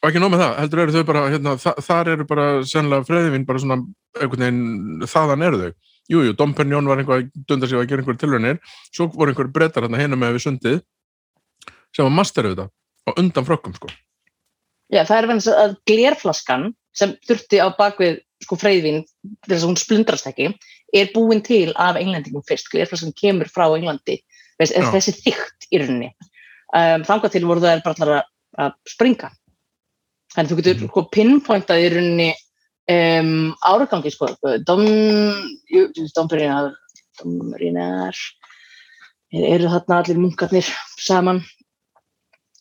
[0.00, 3.06] og ekki nóg með það, heldur eru þau bara hérna, þa þar eru bara sennilega
[3.08, 3.78] freðvin bara svona
[4.16, 5.72] einhvern veginn þaðan eru þau.
[6.10, 8.56] Jújú, jú, Dom Perignon var einhvað að dunda sig að gera einhver tilraunir,
[8.90, 10.80] svo voru einhver brettar hérna hérna með við sundið
[11.94, 13.90] sem var masterið þetta og undan frökkum sko.
[14.90, 19.70] Já, það er þess að glerflaskan sem þurfti á bakvið sko freyðvin til þess að
[19.70, 20.50] hún splundrast ekki
[20.96, 22.70] er búin til af englendingum fyrst.
[22.72, 24.18] Glerflaskan kemur frá Englandi.
[24.58, 26.10] Veist, þessi þygt í rauninni
[26.74, 28.28] um, þangað til voru það bara að,
[28.64, 29.30] að springa.
[30.34, 30.90] Þannig þú getur Mhm.
[30.90, 32.30] sko pinpointað í rauninni
[32.90, 34.30] um, áragangi sko.
[34.66, 34.84] Dom
[35.70, 36.72] jú, Dombrinar
[37.20, 38.16] Dombrinar
[39.30, 40.66] eru þarna allir munkarnir
[40.98, 41.42] saman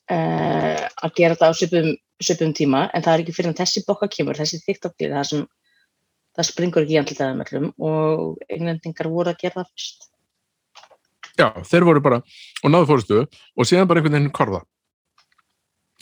[0.10, 2.90] uh, að gera þetta á svipum, svipum tíma.
[2.94, 5.48] En það er ekki fyrir en þessi bokka kemur þessi þykktaflið það sem
[6.38, 10.09] það springur ekki í andlitaðum öllum og englendingar voru að gera það fyrst
[11.40, 14.64] Já, þeir voru bara og náðu fórustu og síðan bara einhvern veginn korða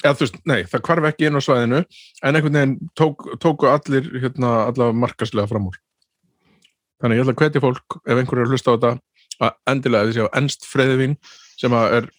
[0.03, 3.69] eða þú veist, nei, það kvarf ekki inn á svæðinu en einhvern veginn tók, tóku
[3.69, 5.79] allir hérna, allavega markaslega fram úr.
[7.01, 8.91] Þannig ég ætla að hvetja fólk ef einhver er að hlusta á þetta
[9.47, 11.17] að endilega þessi á ennst freyðivín
[11.57, 12.09] sem að er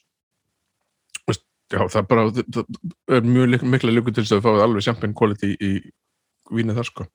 [1.69, 2.65] já, það bara það
[3.19, 5.73] er mjög mikla líku til þess að fáið alveg champagne quality í
[6.55, 7.07] vínið þar sko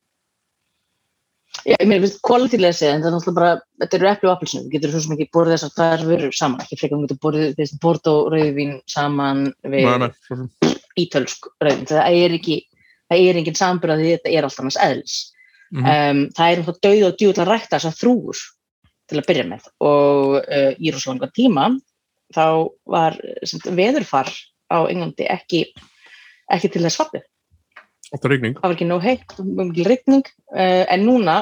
[1.63, 3.51] Já, ég quality lesi en það er náttúrulega bara,
[3.83, 6.97] þetta eru epli og appelsinu getur þú sem ekki borðið þessar vörur saman ekki frekar
[6.97, 11.87] þú getur borðið þessi Bordeaux rauðvín saman við Nei, nei, svo ítölsk rauðvín.
[11.89, 12.57] Það er ekki,
[13.11, 15.15] það er engin samburð að þetta er alltaf hans eðlis.
[15.73, 15.87] Mhm.
[15.89, 18.41] um, það er það dauð og djúð að rækta þessar þrúur
[19.09, 19.69] til að byrja með.
[19.81, 21.69] Og uh, í rosa langa tíma
[22.33, 22.45] þá
[22.85, 23.17] var
[23.65, 24.29] veðurfar
[24.69, 25.63] á Englandi ekki
[26.51, 27.25] ekki til þess rigning
[28.14, 31.39] það var ekki nóg heitt, það var mikil rigning uh, en núna,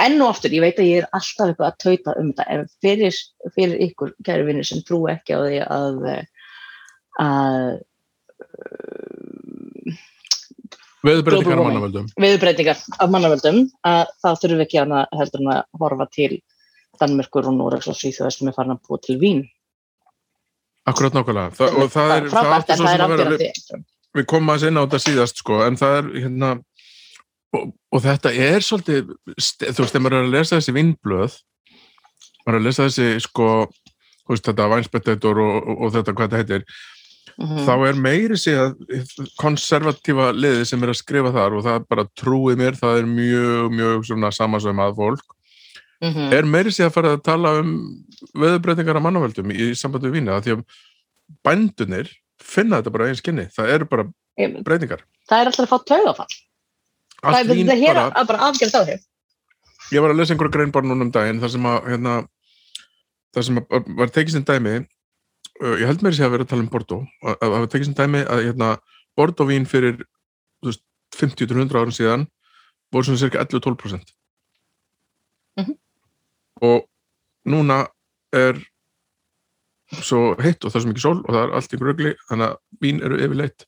[0.00, 2.66] enn og aftur, ég veit að ég er alltaf eitthvað að tauta um þetta, en
[2.84, 3.20] fyrir,
[3.56, 6.02] fyrir ykkur, kæri vinnir, sem trú ekki á því að
[7.20, 7.80] að
[11.00, 12.08] Veðurbreytingar á Global mannavöldum.
[12.20, 16.32] viðbreytingar af mannavöldum að það þurfum við ekki annað heldur en að horfa til
[17.00, 19.46] Danmerkur og Noregs og Svíþjóðar sem er farin að búa til vín
[20.88, 21.52] Akkurat nákvæmlega.
[21.54, 23.80] Það, og það er, það átti en svo það sem er að vera,
[24.16, 26.52] við, komum aðeins inn á þetta síðast, sko, en það er, hérna,
[27.56, 31.36] og, og þetta er svolítið, þú veist, þegar maður er að lesa þessi vinnblöð,
[32.46, 33.50] maður er að lesa þessi, sko,
[34.24, 36.66] þú veist, þetta vænspettetur og, og, og þetta, hvað þetta heitir,
[37.40, 37.60] Mhm.
[37.64, 38.72] þá er meiri síðan
[39.40, 43.06] konservatífa liði sem er að skrifa þar og það er bara trúið mér, það er
[43.08, 45.36] mjög, mjög svona samansögum að fólk
[46.02, 46.32] Mhm.
[46.36, 47.70] er meiri síðan að fara að tala um
[48.34, 50.64] veðurbreytingar af mannavöldum í sambandi við vína því að
[51.46, 52.10] bændunir
[52.50, 54.04] finna þetta bara einn skinni, það eru bara
[54.40, 55.04] Ég- breytingar.
[55.30, 56.34] það er alltaf að fá taugafall
[57.20, 59.00] það er þetta hér bara, að bara afgjörð á þér
[59.94, 62.14] ég var að lesa einhverja grein bara núna um daginn þar sem að hérna,
[63.34, 66.52] þar sem að var tekið sem dæmi uh, ég held meiri sér að vera að
[66.54, 68.70] tala um Bordeaux að að hafa tekið sem dæmi að hérna,
[69.18, 69.98] Bordeaux vín fyrir
[70.62, 70.82] þú veist,
[71.20, 72.26] 50-100 árum síðan
[72.94, 74.14] voru svona cirka 11-12%
[75.58, 75.74] Mhm.
[76.62, 76.84] og
[77.46, 77.80] núna
[78.32, 78.54] er
[79.98, 82.46] svo heitt og það er svo mikið sól og það er allt í grögli þannig
[82.46, 83.66] að vín eru yfirleitt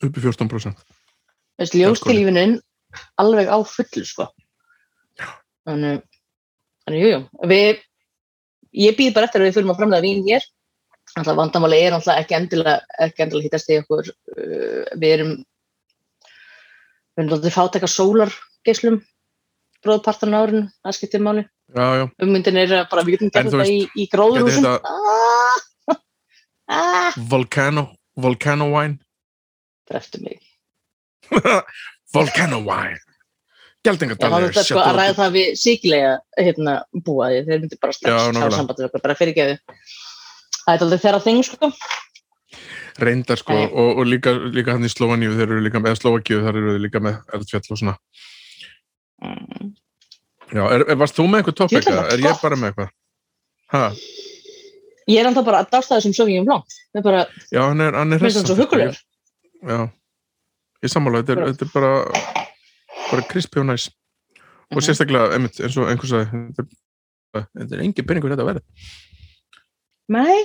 [0.00, 0.82] upp í 14%
[1.60, 2.56] Veist, ljóstilífunin
[3.20, 4.26] alveg á fullu sko.
[5.68, 6.00] Þannig
[6.86, 7.20] þannig jú, jú.
[8.80, 10.46] ég býð bara eftir að við fyrir að framlega vín hér.
[11.18, 15.32] Alltaf vandamáli er alltaf ekki endilega ekki endilega hittast í okkur uh, við erum
[17.14, 18.32] við erum alltaf fátæka sólar
[18.64, 19.00] geislum
[19.84, 21.46] bróðpartan árinu, það skiptir máli.
[21.70, 24.66] Já, já, ummyndin er bara við getum gert þetta í, í gróðurhúsum.
[24.66, 25.19] Gæti ah,
[26.70, 27.90] ah, Volcano
[28.20, 28.98] Volcano wine
[29.90, 30.40] dreftu mig
[32.14, 32.98] Volcano wine
[33.80, 37.78] Já, það Gjaldingadalur er sko að ræða það við síkilega hérna, búa því, þeir myndir
[37.80, 38.42] bara strax nákvæmlega.
[38.44, 39.54] hafa samband við okkur, bara fyrirgeðu.
[40.66, 41.70] Það er aldrei þeirra þing, sko.
[43.00, 43.70] reyndar sko Nei.
[43.70, 46.74] og, og líka, líka hann í Slóaníu þeir eru líka með, eða Slóakíu þar eru
[46.74, 47.96] þeir líka með eldfjall og svona
[49.20, 49.74] Mm.
[50.50, 52.92] Já, er, er, varst þú með eitthvað var er ég bara með eitthvað?
[53.70, 53.82] Ha,
[55.10, 56.74] Ég er ennþá bara að dásta þessum Sauvignon Blanc.
[56.92, 58.76] Það er bara, já, hann er, hann er minnst hann svo hressandi, sko.
[58.76, 58.98] hugulegur.
[59.70, 59.78] Já,
[60.86, 61.92] ég sammála, þetta er, þetta er bara
[63.10, 63.88] bara krispi og næs
[64.70, 64.84] og Mhm.
[64.86, 68.62] sérstaklega, einmitt, eins og einhvers að þetta er- engin peningur þetta að verða
[70.10, 70.38] Nei,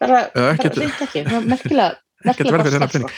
[0.00, 1.20] bara, bara reynd ekki.
[1.24, 3.10] Er Merkilega, merkilega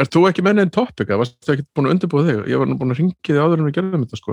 [0.00, 2.38] Er þú ekki með neinn topic eða varstu ekki búin að undirbúa þig?
[2.48, 4.32] Ég var nú búin að ringi þig áður en við gerðum þetta sko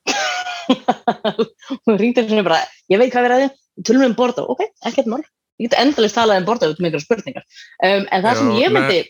[1.86, 2.58] Hún ringdi henni bara,
[2.90, 5.24] ég veit hvað við ræðum, við tölum um Bordeaux, ok, ekkert mál.
[5.60, 7.46] Ég get endalist talað um Bordeaux út með ykkur spurningar.
[7.84, 9.00] Um, en það Já, sem ég myndi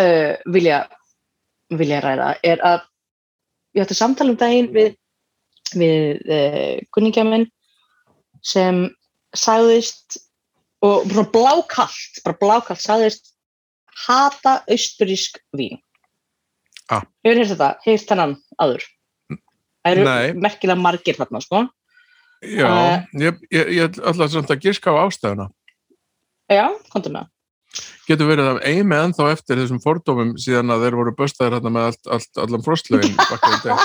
[0.00, 0.82] uh, vilja,
[1.76, 2.86] vilja ræða er að
[3.76, 4.96] ég ætti samtala um daginn við,
[5.76, 7.48] við uh, kunningja minn
[8.46, 8.86] sem
[9.36, 10.20] sagðist
[10.84, 13.32] og bara blákallt, bara blákallt sagðist
[14.06, 15.80] hata austurísk vín.
[16.92, 17.02] Ah.
[17.24, 18.84] Hefur hérst þetta, hefur þennan áður?
[19.86, 21.62] Það eru merkilega margir þarna, sko.
[22.42, 23.06] Já, Eh.
[23.22, 25.48] ég, ég, ég ætla samt að giska á ástæðuna.
[26.52, 27.30] Já, komdu með.
[28.06, 31.72] Getur verið að eigi með ennþá eftir þessum fordómum síðan að þeir voru böstaðir hérna
[31.74, 33.78] með allt, allt, allan frostlögin bakkar í dag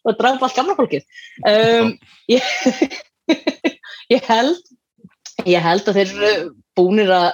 [0.00, 1.02] og draga allt gamla fólkið.
[1.48, 1.90] Um,
[2.30, 2.44] ég,
[4.14, 4.60] ég held
[5.48, 6.30] ég held að þeir eru
[6.76, 7.30] búnir að,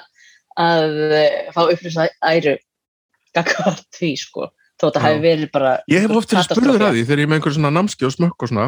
[0.60, 2.56] að eh, fá upplýsa æru
[3.36, 4.50] gagvað því sko.
[4.76, 5.06] Þó að það Já.
[5.08, 7.72] hefði verið bara Ég hef oft verið spurður að því þegar ég með einhver svona
[7.72, 8.66] namski og smökk og svona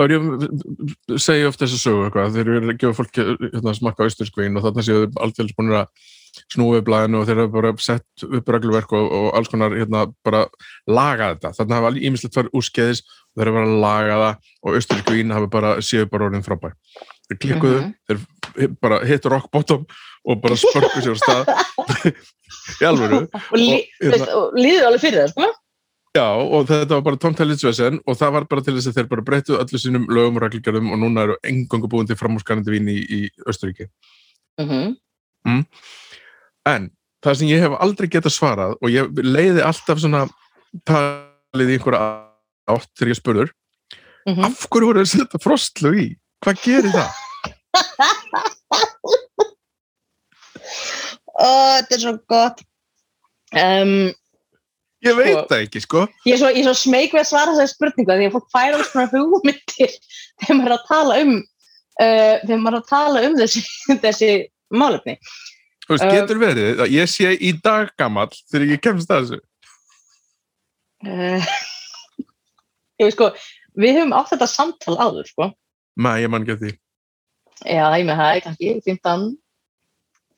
[0.00, 3.26] þá er ég segja oft þess að sögu eitthvað þegar ég er að gefa fólki
[3.52, 6.08] hérna, smakka austurskvín og þarna séu þau alltfélags búin að
[6.54, 10.44] snúið blæðinu og þeir hafa bara sett upp regluverk og, og alls konar hérna bara
[10.88, 14.78] laga þetta, þarna hafa ímislegt farið úrskeiðis og þeir hafa bara að laga það og
[14.80, 16.76] austurskvín hafa bara séu bara orðin frábær.
[17.28, 17.90] Þeir klikkuðu, Mhm.
[18.08, 18.22] þeir
[18.62, 19.84] hi- bara hit rock bottom
[20.24, 22.14] og bara spörku sér á stað.
[22.80, 23.20] Í alvöru.
[23.26, 25.50] Og, Og, hérna- og líður alveg fyrir það sko
[26.10, 29.26] Já, og þetta var bara tómtælitsvesen og það var bara til þess að þeir bara
[29.28, 32.98] breyttu öllu sínum lögum og reglgerðum og núna eru engangu búin til framhúsgarandi vín í,
[32.98, 33.86] í Östuríki.
[35.46, 35.62] mm
[36.66, 36.90] En
[37.24, 40.26] það sem ég hef aldrei getað svarað og ég leiði alltaf svona
[40.84, 42.02] talið í einhverja
[42.70, 43.50] átt þegar ég spurður,
[44.26, 44.44] -hmm.
[44.44, 46.08] af hverju voru að setja frostlög í?
[46.44, 47.10] Hvað gerir það?
[51.40, 52.62] þetta er svo gott
[53.56, 54.10] um,
[55.00, 56.00] Ég veit Sko- það ekki, sko.
[56.28, 58.90] ég er svo, svo smeyk við að svara þessari spurningu því að fólk færa alls
[58.92, 59.94] konar hugmyndir
[60.42, 63.62] þegar maður er að tala um uh, þegar maður er að tala um þessi,
[64.04, 64.30] þessi
[64.70, 65.16] málefni
[65.86, 69.24] Þú veist, Um, getur verið að ég sé í dag gamall þegar ég kemst að
[69.24, 69.40] þessu.
[71.08, 71.48] uh,
[73.00, 73.30] ég veist sko,
[73.80, 75.48] við höfum átt þetta samtal áður, sko.
[75.98, 76.70] Nei, ég man ekki að því.
[77.64, 79.24] Já, ég með það, kannski 15,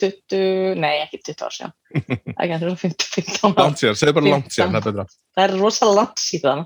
[0.03, 0.43] 20,
[0.83, 1.75] nei, ekki 20 ár síðan.
[2.43, 3.57] Ekki kannski 15, 15 ár.
[3.63, 5.19] Langt síðan, segð bara langt síðan, það er betra.
[5.33, 6.63] Það er rosalega langt síðan.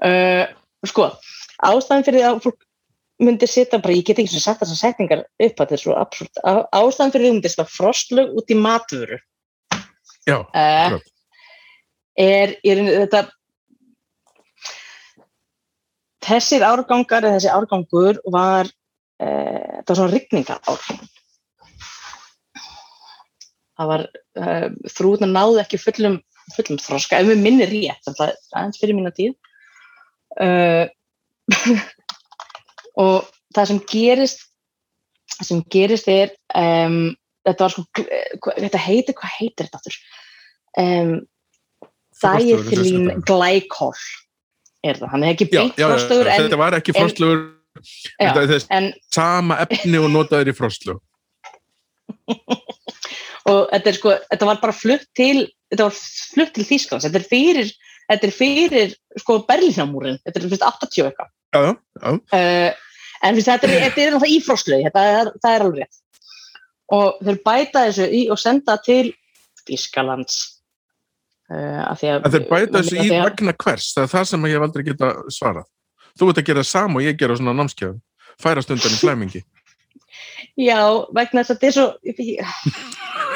[0.00, 0.44] Uh,
[0.88, 1.08] sko,
[1.70, 2.66] ástæðan fyrir að fólk
[3.20, 5.96] myndi setja bara, ég get ekki svo sagt þessar setningar upp að þetta er svo
[6.00, 6.42] absúrt.
[6.46, 9.20] Ástæðan fyrir því myndi setja frostlög út í matvöru.
[10.28, 11.00] Já, Uh,
[12.20, 13.22] er, er þetta
[16.24, 20.84] þessir árgangar eða þessi árgangur var uh, það var svona rigningar ár
[23.80, 24.04] það var
[24.42, 26.18] uh, þrúðna náðu ekki fullum
[26.50, 29.34] fullum þroska, ef við minni rétt þannig að aðeins fyrir mína tíð
[30.42, 30.86] uh,
[33.04, 34.46] og það sem gerist
[35.36, 37.12] það sem gerist er um,
[37.46, 37.84] þetta var sko
[38.42, 40.00] hva- þetta heitir, hvað heitir þetta aftur?
[40.80, 41.14] Um,
[42.20, 43.94] Frostlögur, diethylene þessi- glycol
[44.84, 47.00] er það, hann er ekki frostlögur en, þetta var ekki já,
[48.18, 51.00] þetta er þess en sama efni og notaður í frostlög.
[53.48, 55.96] og þetta er sko, þetta var bara flutt til þetta var
[56.34, 57.72] flutt til Þýsklands þetta er fyrir,
[58.10, 61.32] þetta er fyrir sko Berlínamúrin, þetta er fyrst 80 eitthvað.
[61.50, 61.60] Já,
[62.02, 62.94] já, uh,
[63.26, 66.00] en fyrst, þetta er, náttúrulega í frostlögi þetta er, það er alveg rétt.
[66.90, 69.04] Og þeir bæta þessu í og senda til
[69.62, 70.40] Þýskalands.
[71.50, 75.14] Uh, þeir bæta þessu í vegna hvers, það er það sem ég hef aldrei geta
[75.30, 75.70] svarað.
[76.18, 78.00] Þú ert að gera það sama og ég gera svona námskeiðum,
[78.42, 79.44] færast undan í flæmingi.
[80.58, 80.80] Já,
[81.14, 81.86] vegna þess að þetta er svo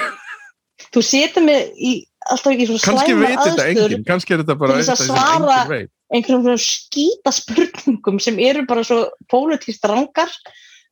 [0.94, 1.92] þú setur mig í,
[2.30, 7.32] alltaf í svona slæma aðstöður kannski er þetta bara til þess að svara- einhverjum skýta
[7.34, 10.30] spurningum sem eru bara svo pólitíst rangar.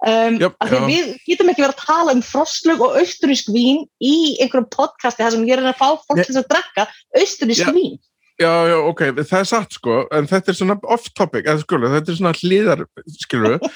[0.03, 0.86] Um, Jöp, af því já.
[0.88, 5.36] við getum ekki verið að tala um frostlög og austurísk vín í einhverjum podcasti þar
[5.36, 6.86] sem ég er að fá fólk til að drekka
[7.20, 8.00] austurísk vín
[8.43, 12.32] Já, já, ok, það er satt sko, en þetta er svona off-topic, þetta er svona
[12.38, 12.84] hliðar,
[13.22, 13.66] skilur við,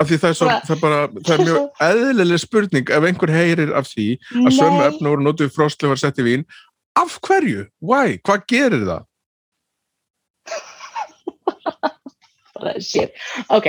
[0.00, 3.08] af því það er, svo, Bara- það er bara, það er mjög eðlileg spurning ef
[3.10, 4.06] einhver heyrir af því
[4.44, 6.46] að sömu Nei, efni voru notuð frostlög var sett í vín,
[6.98, 7.66] af hverju?
[7.84, 8.16] Why?
[8.24, 9.04] Hvað gerir það?
[13.54, 13.66] ok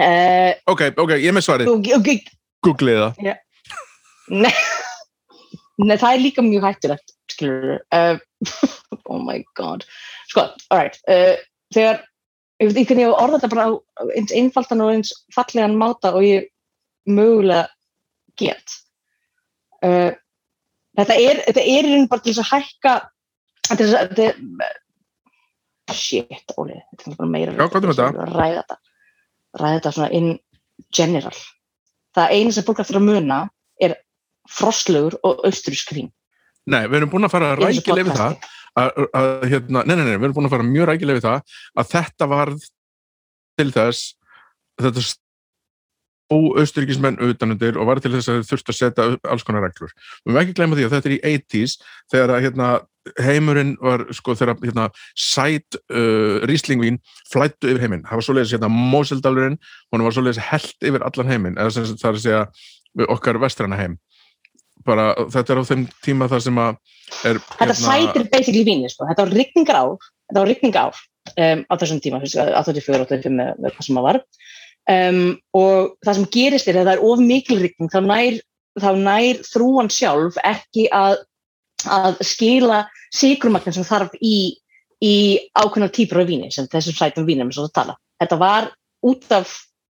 [0.00, 1.70] uh, Ok, ok, ég með svarið,
[2.66, 3.22] googlið það.
[4.28, 4.52] Nei.
[5.78, 8.18] Nei, það er líka mjög hættulegt skilur uh,
[9.12, 9.84] oh my god.
[10.30, 11.36] Sko, alright uh,
[11.74, 12.00] þegar,
[12.58, 16.14] ég veit ekki hvernig ég orða þetta bara á eins einfaldan og eins fallegan máta
[16.16, 16.48] og ég
[17.08, 17.68] mögulega
[18.38, 18.74] get.
[19.84, 20.10] Uh,
[20.98, 22.96] þetta er þetta er í raun bara til þess að hækka
[23.68, 24.28] þetta er, þetta
[25.94, 28.26] er shit, Óli þetta er bara meira Já, hvað er þetta?
[28.34, 28.80] ræða þetta.
[29.58, 30.28] Ræða þetta svona in
[30.94, 31.38] general.
[32.16, 33.38] Það eina sem fólk eftir að muna
[34.48, 36.12] frostlögur og austurísk vín
[36.68, 40.16] Nei, við erum búin að fara rækilega við það, að, að, hérna, nei, nei, nei,
[40.18, 42.66] við erum búin að fara mjög rækilega við það að þetta varð
[43.58, 44.02] til þess
[44.78, 45.04] þetta
[46.28, 49.92] óausturíkismenn utanundir og var til þess að þau þurftu að setja alls konar reglur.
[50.24, 51.76] Við erum ekki að glemma því að þetta er í 80s
[52.12, 52.68] þegar að hérna,
[53.24, 57.00] heimurinn var sko þegar hérna, sæt uh, ríslingvín
[57.32, 58.04] flættu yfir heiminn.
[58.08, 59.56] Það var svoleiðis hérna, Moseldalurinn,
[59.94, 63.80] hún var svoleiðis held yfir allan heiminn, eða sem það er að segja okkar vestræna
[63.80, 63.96] heim.
[64.88, 66.78] Bara þetta er á þeim tíma þar sem að
[67.28, 69.06] er þetta sætir basically víni sko.
[69.08, 71.00] þetta var rigningar ár þetta var rigningar ár
[71.36, 74.20] um, á þessum tíma 84, 85 með, með hvað sem það var.
[74.88, 75.24] Um,
[75.56, 78.38] og það sem gerist er að það er of mikil rigning þá nær,
[78.80, 81.18] þá nær þrúan sjálf ekki að,
[81.92, 82.82] að skila
[83.14, 84.56] sigrumagnin sem þarf í,
[85.04, 85.14] í
[85.52, 87.98] ákveðna típur af víni sem þessum sætum vínum sem það tala.
[88.22, 88.70] Þetta var
[89.08, 89.52] út af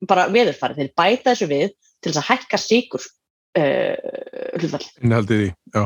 [0.08, 3.04] bara veðurfari þeir bæta þessu við til þess að hækka sigur
[3.54, 5.82] hlutfall innhaldið í, já.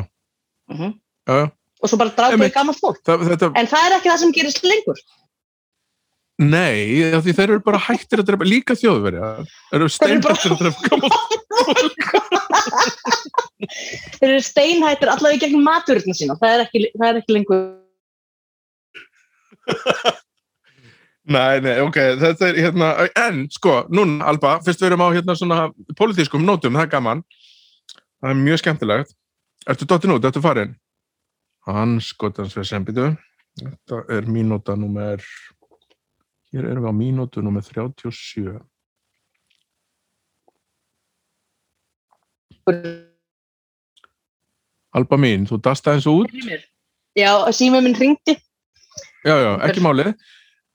[0.73, 0.93] mm -hmm.
[1.29, 1.47] já, já.
[1.83, 2.53] og svo bara Einmitt.
[2.53, 4.99] í gammalt fólk Það, þetta, En það er ekki það sem gerist lengur.
[6.39, 6.79] nei,
[7.19, 9.27] því þeir eru bara hættir að drepa líka þjóðverja,
[9.73, 11.11] eru steinhættir að drepa gammal
[13.59, 16.39] Þeir eru steinhættir allavega í gegnum maturinn sína.
[16.39, 17.61] Það er ekki, það er ekki lengur.
[21.29, 22.87] Nei, nei, ok, þetta er hérna,
[23.21, 25.59] en sko, núna, Alba, fyrst við erum á hérna svona
[25.99, 27.21] pólitískum nótum, það er gaman,
[28.23, 29.15] það er mjög skemmtilegt.
[29.69, 30.75] Ertu dottin út, ertu farin?
[31.69, 33.09] Hann skotans við sem býtu,
[33.61, 35.21] þetta er mínúta númer,
[36.53, 38.57] hér erum við á mínútu númer 37.
[44.97, 46.33] Alba mín, þú dasta eins út,
[47.19, 48.35] Já, símið minn ringdi.
[49.27, 50.13] já, já, ekki málið.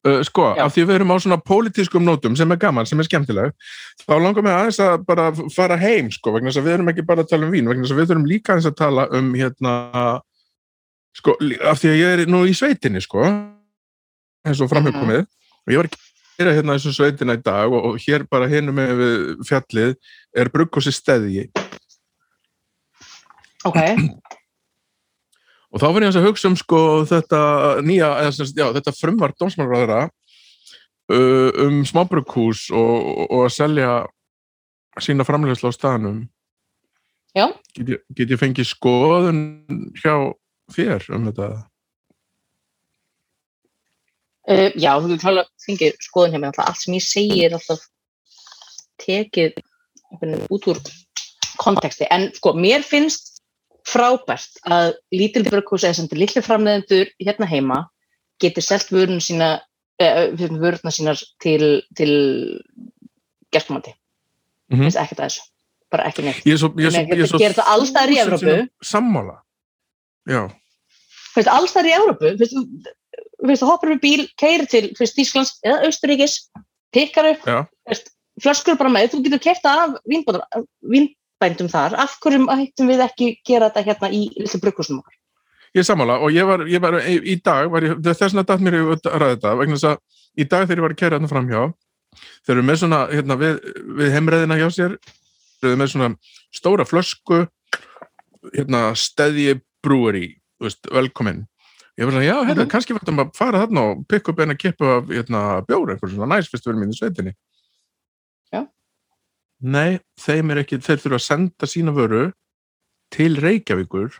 [0.04, 0.66] Uh, sko, Já.
[0.66, 3.54] af því við erum á svona pólitískum nótum sem er gaman, sem er skemmtileg
[4.01, 7.06] þá langar mig aðeins að bara fara heim sko, vegna þess að við erum ekki
[7.08, 9.30] bara að tala um vín vegna þess að við þurfum líka aðeins að tala um
[9.39, 9.76] hérna
[11.16, 11.38] sko,
[11.72, 15.88] af því að ég er nú í sveitinni sko eins og framhjörkomið og ég var
[15.88, 19.04] ekki að gera hérna þessum sveitina í dag og, og hér bara hinum með
[19.47, 19.95] fjallið
[20.36, 21.47] er bruggkosi steðji.
[23.64, 23.80] Ok,
[25.74, 27.39] og þá var ég að hugsa um sko þetta
[27.86, 30.03] nýja, eða já, þetta frumvart dómsmálaráðara
[31.09, 33.91] uh, um smábrugghús og, og, að selja
[35.01, 36.24] sína framlegsla á staðnum.
[37.34, 37.47] Já.
[37.74, 39.43] Get ég, get ég fengið skoðun
[39.97, 40.13] hjá
[40.76, 41.49] þér um þetta?
[44.43, 45.17] Uh, já, þú
[45.65, 47.88] fengið skoðun hjá mér alltaf, allt sem ég segi er alltaf
[49.01, 49.57] tekið
[50.53, 50.78] út úr
[51.57, 53.32] konteksti, en sko, mér finnst
[53.88, 57.79] frábært að lítil brugghús eða sem til litli framleiðendur hérna heima
[58.41, 59.57] geti selt vörun sína
[59.99, 62.13] eh, vöruna sínar til, til
[63.53, 63.93] gestumandi
[64.73, 64.88] Mhm.
[64.88, 65.45] finnst ekkert að þessu,
[65.93, 66.43] bara ekki neitt.
[66.47, 68.69] Ég er svo, ég er svo, ég er svo Gerir þetta alls staðar í sinnum
[68.81, 69.36] sammála.
[70.29, 70.41] Já,
[71.36, 72.34] finnst alls þar í Európu
[73.43, 76.38] þú hoppar við bíl, keiri til Þýsklands eða Austuríkis
[76.95, 77.49] pikkar upp,
[78.39, 80.45] flöskur bara með, þú getur kefta af vínbóðar,
[81.44, 85.18] vínbændum þar af hverjum hættum við ekki gera þetta hérna í litlu brugghúsum okkar
[85.76, 88.62] ég sammála og ég var, ég var í, í dag var ég, þess vegna datt
[88.62, 89.98] mér að ræða þetta vegna þess að
[90.38, 91.64] í dag þegar ég var að kæra þarna framhjá
[92.46, 93.60] þeir eru með svona hérna, við,
[94.00, 94.98] við heimræðina hjá sér
[95.62, 96.10] þeir eru með svona
[96.54, 97.39] stóra flösku
[98.54, 100.28] hérna steðji brewery
[100.60, 101.41] þú veist, velkomin
[101.98, 102.70] ég var svona, já, hérna, Mhm.
[102.74, 106.30] kannski verðum að fara þarna og pikka upp eina kippu af hérna, bjóra, eitthvað svona
[106.36, 107.34] næs fyrst við erum í sveitinni.
[109.64, 112.24] Nei, þeim er ekki þeir þurfa að senda sína vöru
[113.14, 114.16] til Reykjavíkur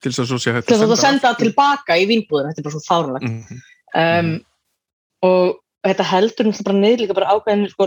[0.00, 2.68] til þess að svo sé hægt til þess að senda tilbaka í vínbúðin þetta er
[2.68, 3.60] bara svo fárunlegt Mhm.
[4.00, 4.30] um,
[5.22, 7.86] og þetta heldur náttúrulega bara niður líka bara ákveðin sko,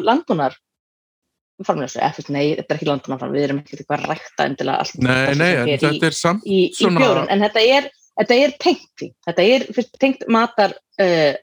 [1.64, 4.84] framlega, eða fyrst, nei, þetta er ekki landbúnar við erum ekki eitthvað að rækta endilega
[4.84, 7.90] allt Nei, nei, en í, þetta er samt í, í svona- bjórun, en þetta er
[8.20, 11.34] þetta er tengt þetta er fyrst, tengt matar uh,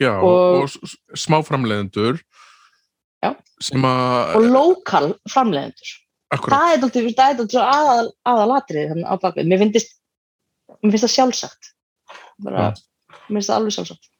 [0.00, 2.20] já, og- og, smáframleðendur
[3.24, 5.92] að og lokal framleiðendur.
[6.34, 9.94] Akkurat, það er dálítið aðal, aðalatrið á bakvið, mér finnst
[10.82, 11.70] mér finnst það sjálfsagt.
[12.44, 12.72] Bara,
[13.28, 14.10] mér finnst það alveg sjálfsagt.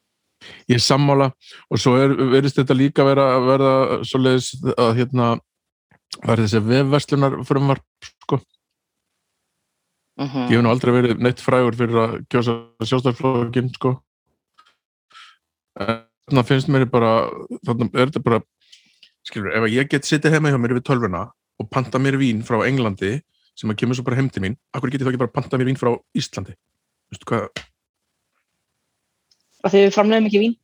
[0.68, 1.30] Ég er sammála.
[1.72, 3.74] Og svo er, verðist þetta líka vera verða
[4.06, 5.28] svoleiðis að hérna
[6.22, 8.38] var þessi vefverslunar frumvarp sko,
[10.14, 12.52] mm ég hef nú aldrei verið neitt frægur fyrir að kjósa
[12.84, 13.96] sjálfstæðarflokkin sko.
[15.74, 17.14] Þannig að finnst mér bara
[17.66, 18.40] þannig er þetta bara
[19.24, 21.24] skilur, ef að ég get sittið heima hjá mér við tölvuna
[21.60, 23.16] og panta mér vín frá Englandi
[23.54, 25.58] sem að kemur svo bara heim til mín akkur get ég þá ekki bara panta
[25.60, 26.56] mér vín frá Íslandi?
[27.12, 27.48] Veistu hvað,
[29.64, 30.54] og þegar við framleiðum ekki vín.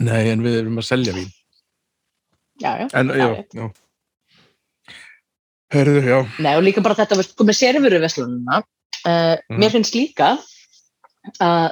[0.00, 1.30] Nei en við erum að selja vín.
[2.60, 3.70] Já, já, en Já, já, já.
[5.70, 9.58] Herðu, já, Nei, og líka bara þetta veist, sko, með sérfuru veslununa uh, Mhm.
[9.62, 10.32] mér finnst líka
[11.40, 11.68] að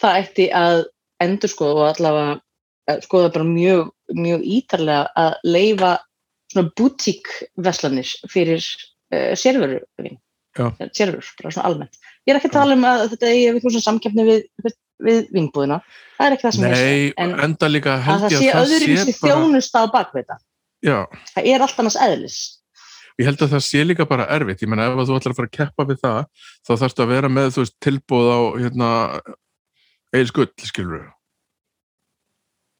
[0.00, 0.84] það ætti að
[1.22, 2.32] endur skoða og allavega
[2.90, 5.92] uh, skoða bara mjög, mjög ítarlega að leifa
[6.50, 7.30] svona boutík
[7.62, 8.60] veslanir fyrir
[9.14, 9.80] uh, sérfuru
[10.58, 10.66] Já.
[10.96, 11.98] sérfurur, bara svona almennt.
[12.26, 15.20] Ég er ekki að tala um að þetta er eitthvað svona samkeppni við, við, við
[15.36, 15.80] vínbúðina
[16.20, 18.56] það er ekki það sem ég nei, sé en að held það ég sé að
[18.56, 20.40] það öðruvísi sé bara þjónusta á bakveita
[20.80, 21.20] það.
[21.44, 22.40] Er allt annars eðlis.
[23.20, 24.62] Ég held að það sé líka bara erfitt.
[24.64, 26.20] Ég menna ef þú ætlar að fara að keppa við það
[26.66, 28.90] þá þarfstu að vera með, þú veist, tilbúð á hérna,
[30.16, 31.08] eil skull skilur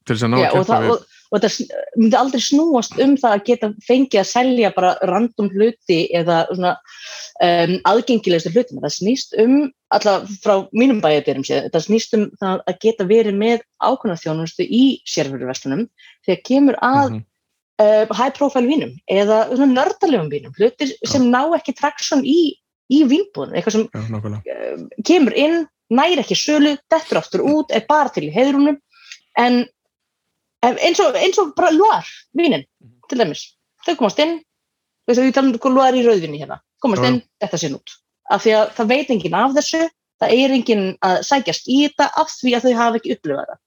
[0.06, 3.36] til þess að ná að keppa við og, og þetta myndi aldrei snúast um það
[3.36, 6.72] að geta fengið að selja bara random hluti eða svona
[7.44, 8.82] um, aðgengilegustu hlutina.
[8.84, 9.56] Það snýst um,
[9.94, 14.66] alltaf frá mínum bæjabirum séð, það snýst um það að geta verið með ákveðna þjónustu
[14.66, 15.86] í sérfjörðurverslunum
[16.26, 17.24] þegar kemur að Mhm.
[17.80, 22.56] uh, high profile vínum eða svona nördalegum vínum, hlutir sem ná ekki traksjón í,
[22.90, 27.86] í vínbúðum, eitthvað sem nákvæmlega uh, kemur inn, næri ekki sölu, dettur aftur út, er
[27.88, 28.78] bara til í heiðrúnum
[29.38, 29.64] en
[30.66, 32.06] eins og, eins og bara luar,
[32.36, 32.66] vínin
[33.10, 33.46] til dæmis,
[33.86, 34.38] þau komast inn
[35.10, 36.60] við talum um luar í rauðvinni hérna.
[36.80, 37.96] Komast inn, þetta sé nút
[38.30, 39.80] af því að það veit enginn af þessu
[40.20, 43.60] það er enginn að sækjast í þetta af því að þau hafa ekki upplifað það.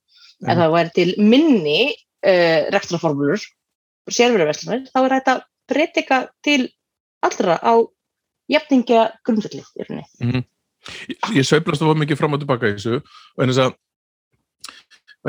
[0.44, 3.44] Ef það væri til minni uh, rekstraformulur
[4.12, 5.36] sérfyrirverslunar, þá er þetta
[5.72, 6.62] breytika til
[7.24, 7.74] allra á
[8.52, 10.44] jafningja grundvöldi í rauninni.
[11.08, 13.78] ég, ég sveiflast of mikið fram og tilbaka í þessu og eins að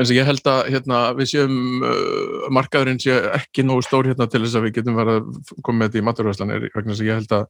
[0.03, 4.41] að ég held að hérna, við séum uh, markaðurinn sé ekki nógu stór hérna til
[4.43, 7.19] þess að við getum verið að koma með þetta í maturvæslanir vegna þess að ég
[7.21, 7.45] held að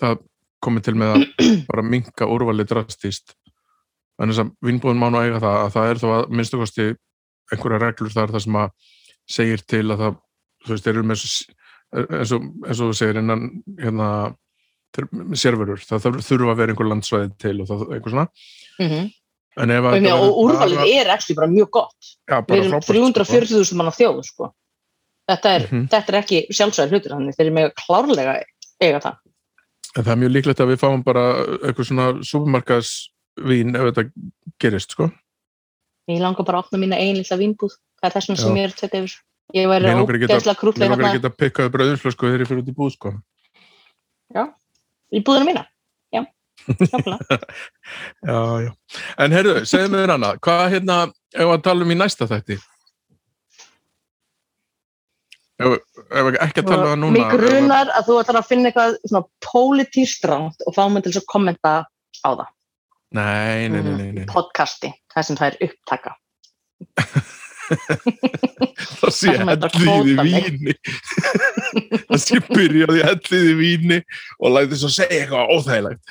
[0.00, 0.22] það
[0.64, 1.24] komi til með að
[1.70, 3.36] bara minka úrvalið drastíst
[4.18, 6.88] en þess að vinnbúðin má nú eiga það að það er þó að minnstu kosti
[7.52, 8.94] einhverja reglur þar það sem að
[9.34, 10.16] segir til að það,
[10.64, 11.26] þú veist, eru með
[11.94, 13.46] eins og, þú segir innan
[13.80, 14.08] hérna
[15.34, 18.28] sérverur, það þurfa að vera einhver landsvæði til og það, einhver svona
[18.74, 19.10] Mm -hmm.
[19.54, 23.26] Og, að ég og úrvalið er actually bara mjög gott Já, við bara erum frábært,
[23.26, 23.34] sko.
[23.38, 24.48] 340.000 manna þjóð sko.
[25.30, 25.84] þetta, er, Mhm.
[25.92, 28.34] þetta er ekki sjálfsvæður hlutur þannig þeir eru með klárlega
[28.82, 29.16] eiga það
[29.96, 31.22] En það er mjög líklegt að við fáum bara
[31.62, 34.10] eitthvað svona supermarkaðsvín ef þetta
[34.58, 35.10] gerist, sko.
[36.10, 38.42] ég langar bara að opna mína ein lilla vínbúð það er þessum Já.
[38.42, 39.14] sem ég er þetta yfir
[39.54, 42.68] ég væri að ógeðslega Mér krútlega langar að geta pikkað bröðinflösku þegar ég fyrir út
[42.68, 43.14] í búð, sko.
[45.14, 45.66] í búðina mína
[48.28, 48.70] já, Já.
[49.20, 50.96] En heyrðu, segðu mig þér annað, hvað hérna,
[51.34, 52.56] ef að tala um í næsta þætti?
[55.64, 55.76] Ef,
[56.10, 57.14] ef ekki að tala um það núna.
[57.14, 61.22] mig grunar að þú ætlar að finna eitthvað svona pólitístránt og fá mig til þess
[61.22, 61.74] að kommenta
[62.24, 62.50] á það
[63.14, 64.26] Nei, nei, nei, nei, nei.
[64.26, 66.16] podcasti, það sem það er upptaka
[67.64, 70.74] Það sé hellið í víni.
[72.08, 73.98] Það sé byrjaði hellið í víni
[74.38, 76.02] og læti svo segja eitthvað óþægilegt.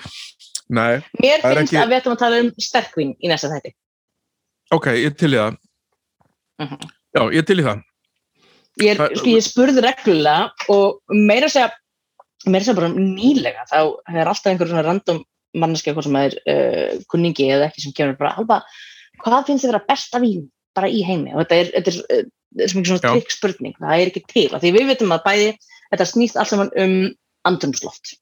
[0.70, 3.74] Nei, mér Það finnst ekki- að við ættum að tala um sterkvin í næsta þætti
[4.74, 5.58] ok, ég til í það.
[6.64, 6.78] Mhm.
[7.14, 7.82] Já, ég til í það.
[8.82, 11.72] ég, er, Það- sko, ég spurði reglulega og meira að segja
[12.48, 13.78] meira að segja bara nýlega þá
[14.10, 18.18] er alltaf einhver svona random manneski eitthvað sem er uh, kunningi eða ekki sem kemur
[18.18, 18.64] bara alba,
[19.24, 22.24] hvað finnst þið vera besta vín bara í heimi og þetta er, þetta er, uh,
[22.56, 23.12] þetta er sem ekki svona Já.
[23.14, 25.52] trikk spurning það er ekki til, því við veitum að bæði
[25.94, 26.96] þetta snýst allt saman um
[27.46, 28.16] andrumsloft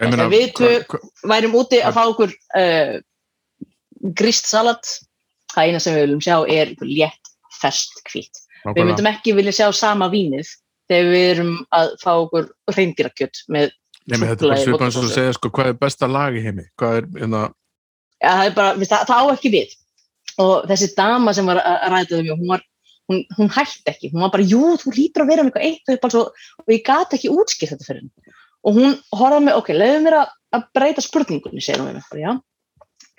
[0.00, 2.94] meina, Við hva- værum úti að fá okkur uh,
[4.18, 4.88] grist salat.
[5.54, 7.30] Það eina sem við viljum sjá er létt
[7.60, 8.40] fest hvít
[8.72, 10.48] við myndum ekki vilja sjá sama vínið
[10.90, 13.72] þegar við erum að fá okkur reyndýrakjöt með,
[14.08, 15.14] Nei, menn, þetta bara súkkulaði, svipað eins og að vodkasósu.
[15.14, 16.66] segja sko, hvað er besta lag í heimi?
[16.80, 17.42] Hvað er, hérna,
[18.20, 19.74] ja, það, er bara, það, það á ekki við.
[20.44, 22.64] Og þessi dama sem var að um mig, hún, var,
[23.12, 24.12] hún, hún hætti ekki.
[24.12, 26.74] Hún var bara, jú, þú lítur að vera með eitthvað eitt upp alls og, og
[26.74, 28.23] ég gat ekki útskipt þetta fyrir henni
[28.64, 32.32] og hún horfði með, ok, leiðu mér að, að breyta spurningunni, segir hún bara, já.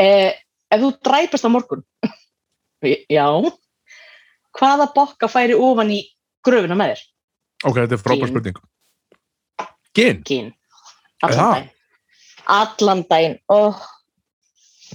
[0.02, 0.32] Eh,
[0.74, 1.84] ef þú dræpast á morgun
[3.18, 3.28] já.
[4.56, 6.02] Hvaða bokka færi ofan í
[6.46, 7.04] gröfuna með þér?
[7.66, 8.62] ok, þetta er frábær spurning.
[9.96, 10.22] Gin?
[10.28, 10.54] Gin.
[11.24, 11.70] Er allan daginn.
[12.56, 13.38] Allan daginn.
[13.52, 13.84] Oh,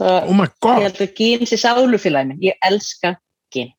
[0.00, 0.84] Oh my ég god!
[0.86, 2.42] held að Gin sé sálufélagi minn.
[2.44, 3.16] Ég elska
[3.52, 3.72] Gin.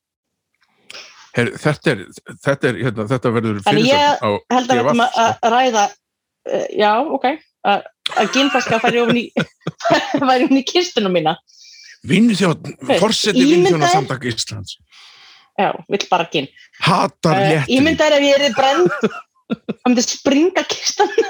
[1.32, 2.02] Her, þetta er,
[2.44, 5.54] þetta er, hérna, þetta verður Þannig ég fyrirsögn á held að við ætlum að að
[5.54, 5.84] ræða
[6.50, 7.26] uh, já, ok
[7.68, 7.84] að
[8.18, 9.26] að Ginflaska færi ofan í
[10.62, 11.36] í kistunum mína
[13.38, 14.78] ímyndaðu- Vinþjóna samtaka Íslands.
[15.60, 16.48] já, vill bara Gin
[16.82, 17.76] Hatar uh, léttin.
[17.76, 18.90] ég myndi að ef ég er brend
[19.52, 21.12] það myndi springa kistan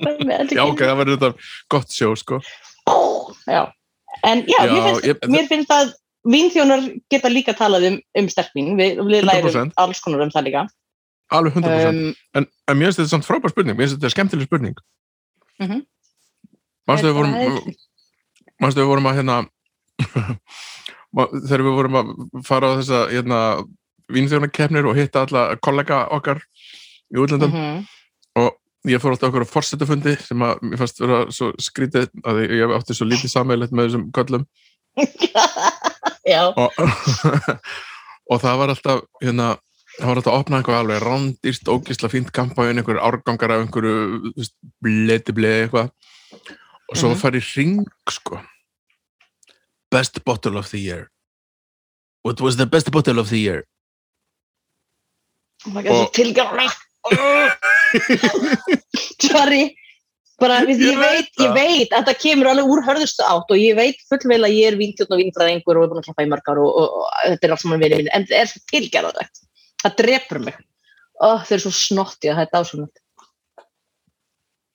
[0.00, 2.38] Já, ok, það verður þetta gott sjó, sko.
[3.46, 3.62] já.
[4.24, 5.90] en já, Já, mér, finnst, ég- mér finnst að
[6.24, 9.74] vínþjónar geta líka talað um, um sterkvín, við, við lærum 100%.
[9.80, 10.62] alls konar um það líka
[11.30, 11.88] Alveg 100%.
[11.90, 14.78] um, en, en mér finnst þetta samt frábær spurning, mér finnst þetta skemmtileg spurning.
[15.62, 15.84] Mhm.
[16.90, 17.74] Manstu við vorum,
[18.62, 19.36] manstu við vorum að hérna,
[21.50, 22.10] þegar við vorum að
[22.46, 23.40] fara á þessa hérna,
[24.10, 26.42] vínþjónakefnir og hitta alla kollega okkar
[27.14, 27.84] í útlöndum mhm.
[28.40, 32.42] og ég fór alltaf okkur á forsetufundi sem að mér fannst vera svo skrítið að
[32.46, 34.46] ég átti svo lítið sammeilegt með þessum köllum
[36.32, 36.78] já, og,
[38.30, 39.52] og það var alltaf hérna,
[40.00, 43.94] það var alltaf að opna eitthvað alveg rándýrt, ógisla fínt kampæðin einhverju árgangar af einhverju
[44.84, 45.88] bleti bleið eitthvað.
[46.90, 47.74] Og svo mm farið ring
[48.10, 48.36] sko.
[49.90, 51.02] Best bottle of the year.
[52.24, 53.64] What was the best bottle of the year?
[55.64, 56.72] Það er svo Og- tilgjörlega
[59.20, 59.74] sorry.
[60.40, 61.52] Bara, Ég ég, veit ég það.
[61.56, 64.76] veit að það kemur alveg úr hörðustu átt og ég veit fullveil að ég er
[64.80, 67.44] vínþjóðn og vínfræðingur og er búin að keppa í mörg ár og, og, og þetta
[67.48, 69.24] er allt saman verið minn en það er svo tilgjörlega
[69.82, 70.58] það drepur mig.
[71.20, 73.00] Oh, þau eru svo snotti að það er dásunat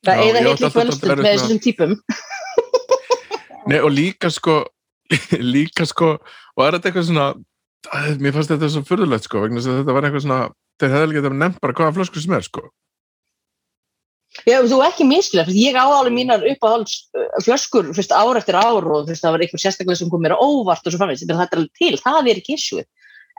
[0.06, 1.98] það Já, eða alltaf kvöldstund með þessum típum.
[3.70, 4.62] Nei, og líka sko
[5.56, 9.62] líka sko og er þetta eitthvað svona að, mér fannst þetta svo furðulegt sko vegna
[9.62, 10.42] þess að þetta var eitthvað svona
[10.82, 12.66] þeir hefði alveg getað nefnt bara hvaða flöskur sem er sko.
[14.44, 18.84] Já, þú ekki mislega, ég á alveg mínar uppáhalds uh, flöskur fyrst ár eftir ár
[18.84, 21.46] og fyrst það var eitthvað sérstaklega sem kom mér á óvart og svo framvegis, þetta
[21.46, 22.84] er alveg til, það er ekki issue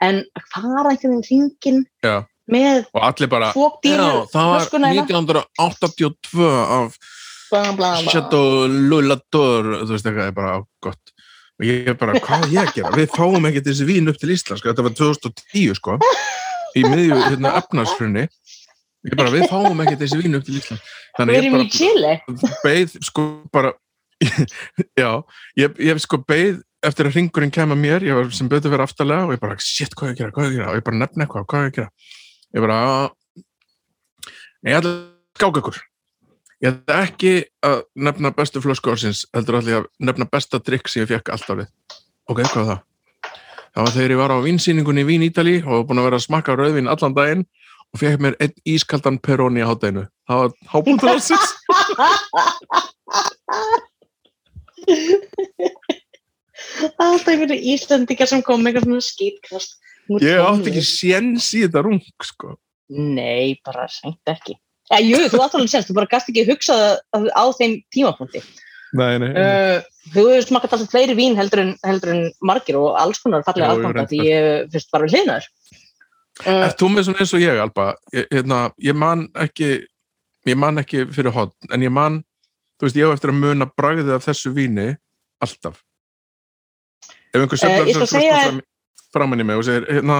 [0.04, 1.84] en að fara einhvern veginn hringin
[2.52, 5.06] með og allir bara fókdýru það var flöskuna hérna.
[5.08, 6.98] 1982 af.
[8.10, 11.14] Chateau Lulator þú veist eitthvað, er bara gott
[11.56, 12.92] og ég er bara, hvað ég gera?
[12.92, 14.68] Við fáum ekki þessi vín upp til Íslands, sko.
[14.68, 15.94] þetta var 2010 sko,
[16.76, 21.20] í miðju hérna, efnarsfrunni ég bara, við fáum ekki þessi vín upp til Íslands Við
[21.20, 23.72] þannig ég bara beið sko bara
[25.00, 25.10] já,
[25.60, 29.26] ég, ég sko beið eftir að ringurinn kemur mér, ég var sem betur verið aftalega
[29.26, 31.00] og ég bara, shit, hvað er að gera, hvað er að gera og ég bara
[31.02, 31.90] nefna eitthvað, hvað er að gera
[32.56, 32.78] ég bara,
[34.62, 35.04] nei, ég ætla að
[35.38, 35.80] skáka ykkur
[36.64, 37.32] ég ætla ekki
[37.68, 37.78] að
[38.08, 41.72] nefna bestu flösku ársins heldur allir að nefna besta trikk sem ég fekk alltaf við
[42.26, 42.80] Ok, hvað var það?
[43.76, 46.18] Það var þegar ég var á vinsýningunni í Vín Ítali og var búin að vera
[46.18, 47.44] að smakka rauðvin allan daginn
[47.92, 50.04] og fekk mér einn ískaldan Peroni á hátæðinu.
[50.26, 51.46] Það var hábúntur ásins.
[56.96, 59.76] Alltaf einhverju Íslandingar sem kom með eitthvað svona skýtkast.
[60.22, 62.54] Ég átti ekki séns í þetta rung, sko.
[62.92, 64.54] Nei, bara seint ekki.
[64.92, 68.42] Ja, jú, þú átti alveg séns, þú bara gast ekki hugsað á þeim tímapunkti.
[68.96, 69.32] Nei, nei.
[69.34, 69.80] Uh,
[70.14, 73.74] þú hefur smakað alltaf fleiri vín heldur en, heldur en margir og alls konar fallega
[73.74, 74.06] reyndar.
[74.12, 75.50] því ég fyrst bara við hliðnaður.
[76.44, 77.88] Uh, Er þú með svona eins og ég, Alba?
[78.14, 79.70] Ég, hérna, ég man ekki
[80.46, 82.20] ég man ekki fyrir hot en ég man,
[82.78, 84.92] þú veist, ég á eftir að muna bragðið af þessu víni
[85.42, 85.82] alltaf
[87.36, 88.60] ef einhver Eh, seflar ég skal uh, segja fram,
[89.14, 90.18] framan í mig og segir, hérna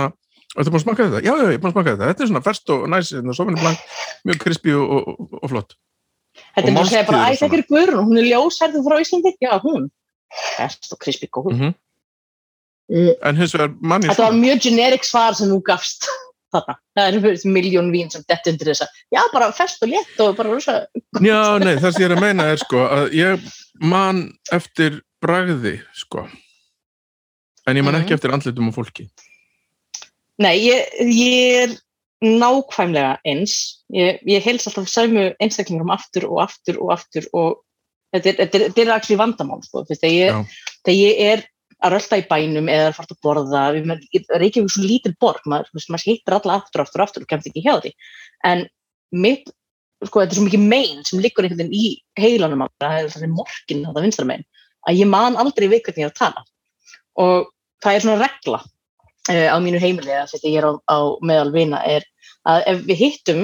[0.56, 1.20] Ertu búin að smaka þetta?
[1.20, 2.06] Já, já, ég er búin að smaka þetta.
[2.08, 3.80] Þetta er svona ferst og næs, hérna, sofinu blank,
[4.24, 5.74] mjög krispi og, og, og, og flott.
[6.54, 8.28] Þetta er Og bara að segja bara, máltíðir og æ, þetta er Guðrún, hún er
[8.30, 9.32] ljósærðu frá Íslandi.
[9.44, 9.90] Já, hún.
[10.54, 11.50] Best og krispi góð.
[11.52, 11.74] Mm
[12.86, 13.14] Mm.
[13.26, 16.06] En hins vegar manni Þetta var mjög generic svar sem þú gafst
[16.54, 16.76] þarna.
[16.94, 18.86] Það er miljón vín sem dett undir þessa.
[19.10, 20.76] Já, bara fest og létt og bara rosa.
[21.18, 23.48] Já, nei, það sem ég er að meina er sko að ég
[23.82, 24.22] man
[24.54, 26.28] eftir bragði, sko.
[27.66, 28.18] En ég man ekki Mhm.
[28.18, 29.08] eftir andlitum og fólki.
[30.38, 31.76] Nei, ég, ég er
[32.22, 33.82] nákvæmlega eins.
[33.92, 37.56] Ég, ég heils alltaf sæmu einstaklingarum aftur og aftur og aftur og
[38.14, 39.84] þetta er, er, er actually vandamál, sko.
[39.84, 41.44] Þegar ég, þegar ég er
[41.84, 45.14] að rölda í bænum eða að fara að borða, við maður- Reykjavík er svo lítil
[45.20, 47.92] borg, maður, maður hittir alla aftur og aftur og aftur og kemst ekki hjá því.
[48.44, 48.68] En
[49.12, 49.50] mitt,
[50.04, 52.96] sko, þetta er svo mikið mein sem liggur einhvern veginn í heilanum á mér, það
[53.02, 54.44] er þessi morgin þetta vinstra megin,
[54.88, 56.44] að ég man aldrei við hvernig ég er að tala.
[57.18, 57.52] Og
[57.84, 61.52] það er svona regla uh, á mínu heimili, að þetta ég er á, á meðal
[61.54, 62.06] vina, er
[62.46, 63.42] að ef við hittum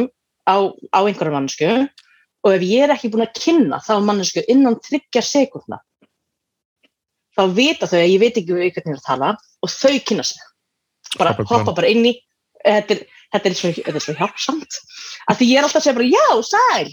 [0.48, 1.70] á, á einhverju mannsku
[2.42, 5.80] og ef ég er ekki búin að kynna þá mannsku innan tryggja sekundna
[7.36, 10.26] þá vita þau að ég veit ekki hvernig ég er að tala og þau kynna
[10.26, 10.42] sig
[11.18, 11.76] bara Hoppa hoppa fram.
[11.78, 12.14] bara inn í
[12.62, 13.04] þetta er,
[13.34, 14.80] þetta er, svo, þetta er svo hjálpsamt
[15.30, 16.92] af því ég er alltaf að segja bara já, sæl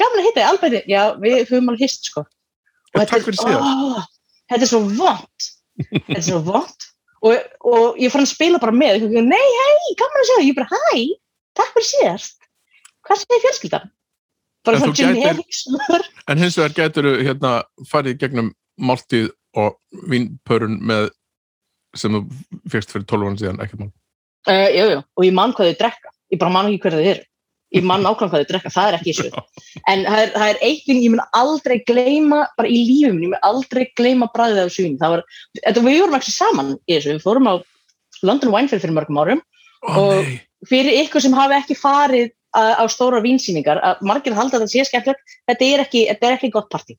[0.00, 2.24] að hitta þig, alveg, já, við höfum alveg hist sko
[2.96, 3.60] takk fyrir síðan.
[3.60, 4.04] ó,
[4.50, 5.50] þetta er svo vond
[5.92, 6.88] þetta er svo vond
[7.20, 9.06] og, og ég fann að spila bara með.
[9.06, 11.02] Og, nei, hei, gaman að segja, ég bara, hæ
[11.58, 12.36] takk fyrir síðast.
[13.04, 13.90] Hvað segir fjölskyldan?
[14.64, 16.02] bara þú gætir- generic svör.
[16.30, 19.78] En hins vegar gætur hérna farið gegnum máltíð og
[20.08, 21.10] vínpörun með
[21.96, 22.20] sem þú
[22.70, 23.92] fegst fyrir 12 ára síðan, ekkert mál.
[24.48, 26.12] Uh, jú, jú, og ég man hvað þau drekka.
[26.30, 27.24] Ég bara man ekki hverju þau eru
[27.76, 29.42] ég man ákvæm hvað þau drekka, það er ekki þessu
[29.92, 33.30] en það er, það er eitt þing, ég mun aldrei gleyma bara í lífum, ég
[33.30, 35.22] mun aldrei gleyma bræðið af svín, það var
[35.60, 37.54] þetta, við vorum ekki saman í þessu, við fórum á
[38.26, 39.42] London Wine Fair fyrir mörgum árum
[39.80, 40.40] Ó, Og- nei.
[40.68, 45.22] fyrir ykkur sem hafi ekki farið á, stóra vínsýningar, að margir halda þetta sé skemmtilegt,
[45.48, 46.98] þetta er ekki, þetta er ekki gott partí.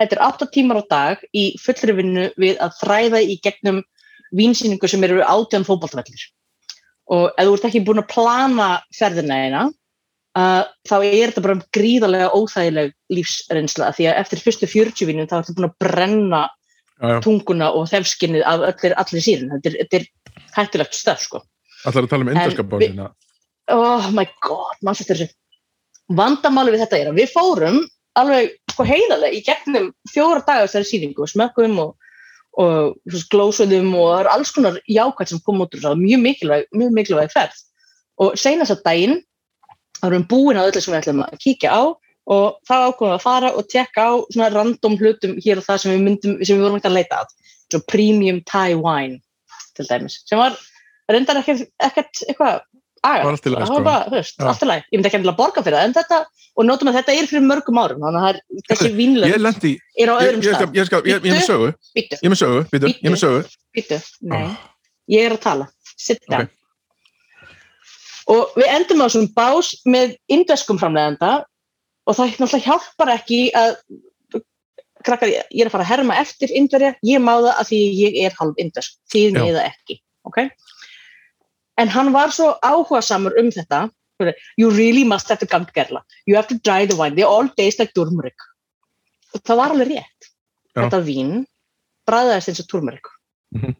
[0.00, 3.82] Þetta er 8 tímar á dag í fullri vinnu við að þræða í gegnum
[4.32, 6.24] vínsýningu sem eru átján fótballtvellir.
[7.10, 9.62] Og ef þú ert ekki búin að plana ferðina eina,
[10.38, 15.38] uh, þá er þetta bara gríðarlega óþægileg lífsreynsla því að eftir fyrstu 40 vínum þá
[15.40, 16.42] ertu búin að brenna
[17.02, 17.20] Já, já.
[17.24, 19.48] tunguna og þefskinnið af öllir, allir sírin.
[19.56, 21.40] Þetta er, er hættulegt stöð, sko
[21.82, 23.08] Ætlar að tala um bóðina.
[23.74, 27.80] oh my god, maður þetta þessu vandamáli við þetta er að við fórum
[28.18, 32.08] alveg sko heiðarlega í gegnum fjóra dagar þessari síningu, smökkum og,
[32.60, 36.66] og glósuðum og það eru alls konar jákvæmt sem kom út úr það, mjög mikilvæg,
[36.76, 37.62] mjög mikilvæg ferð
[38.22, 39.16] og seinast að daginn
[40.02, 41.82] þá erum við búin að öllu sem við ætlum að kíkja á
[42.32, 45.80] og þá ákveðum við að fara og tekka á svona random hlutum hér og það
[45.82, 47.32] sem við myndum, sem við vorum ekki að leita að.
[47.72, 49.18] Svo premium Thai wine
[49.78, 50.58] til dæmis, sem var
[51.10, 52.60] reyndar ekkert, ekkert eitthvað
[53.02, 53.22] lagi,
[53.64, 53.78] það sko.
[53.78, 54.84] var bara, þú veist, allt í lagi.
[54.92, 56.18] Ég myndi ekki endilega borga fyrir það, en þetta
[56.52, 59.32] og nótum að þetta er fyrir mörgum árum, þannig að það er þessi Ég vínlönd
[60.04, 60.76] er á öðrum stað.
[60.76, 62.64] ég, er með sögu, ég er með sögu,
[63.02, 63.16] ég er
[64.36, 64.56] Ah,
[65.10, 65.70] ég er að tala.
[65.96, 66.46] Sit down.
[66.46, 66.61] Ok.
[68.32, 71.32] Og við endum á þessum bás með indveskum framlegenda
[72.06, 73.76] og það náttúrulega hjálpar ekki að
[75.02, 77.80] krakkar, ég ég er að fara að herma eftir indverja, ég má það að því
[77.98, 79.40] ég er halv indvesk, þið Já.
[79.40, 79.96] með það ekki
[80.30, 80.38] ok
[81.82, 83.88] en hann var svo áhugasamur um þetta
[84.60, 87.26] you really must have to come to Kerala you have to try the wine, they
[87.26, 88.38] all taste like turmeric
[89.34, 90.28] og það var alveg rétt
[90.76, 90.84] Já.
[90.84, 91.32] þetta vín
[92.08, 93.10] bræðaðist eins og turmeric
[93.52, 93.74] Mhm.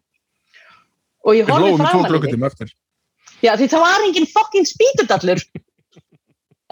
[1.25, 2.73] og ég Við horfði hlóðum í
[3.43, 5.43] Já, því það var enginn fucking spítudallur.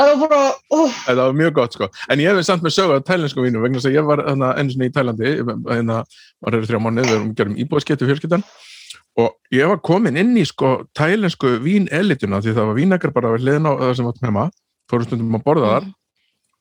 [0.01, 0.41] það var bara,
[0.73, 1.89] oh, Það var mjög gott sko.
[2.09, 4.73] En ég hef samt með sögu að tælensku vínu vegna þess að ég var einu
[4.73, 6.03] sinni í Tælandi hérna
[6.41, 8.47] var þeirra þrjá mánuð við erum gerum íbúðskettu fjölskyldan.
[9.21, 13.45] Og ég var komin inn í sko tælensku vínelituna því það var vínekar bara við
[13.45, 14.47] hliðin á það sem áttum heima
[14.91, 15.91] fórum stundum að borða þar.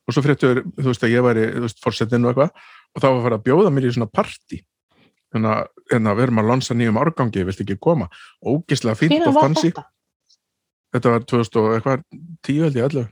[0.09, 3.07] Og svo fréttur, þú veist að ég væri þú veist, forsetin og eitthvað og þá
[3.07, 4.63] var að fara að bjóða mér í svona partí
[5.33, 5.55] hérna,
[5.91, 8.09] hérna við erum að lansa nýjum árgangi, vilt ekki koma?
[8.41, 9.69] Ógislega fínt og var fancy.
[9.69, 9.85] þetta?
[10.93, 12.05] Þetta var 2000 og eitthvað
[12.47, 13.07] 10 held ég 11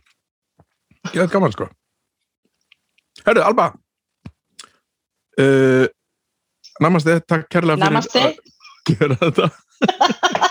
[1.14, 1.70] ég hef gaman sko.
[3.26, 3.72] Herru, Alba.
[5.38, 5.86] Uh,
[6.84, 8.20] Namaste, takk kærlega fyrir Namaste.
[8.20, 8.34] að
[8.92, 9.50] gera þetta.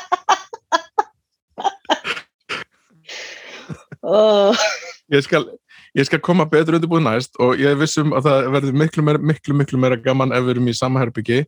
[4.07, 4.55] Oh,
[5.11, 5.49] ég skal,
[5.99, 9.81] ég skal koma betur undirbúið næst og ég vissum að það verður miklu miklu, miklu
[9.83, 11.41] meira gaman ef við erum í sama herbyggi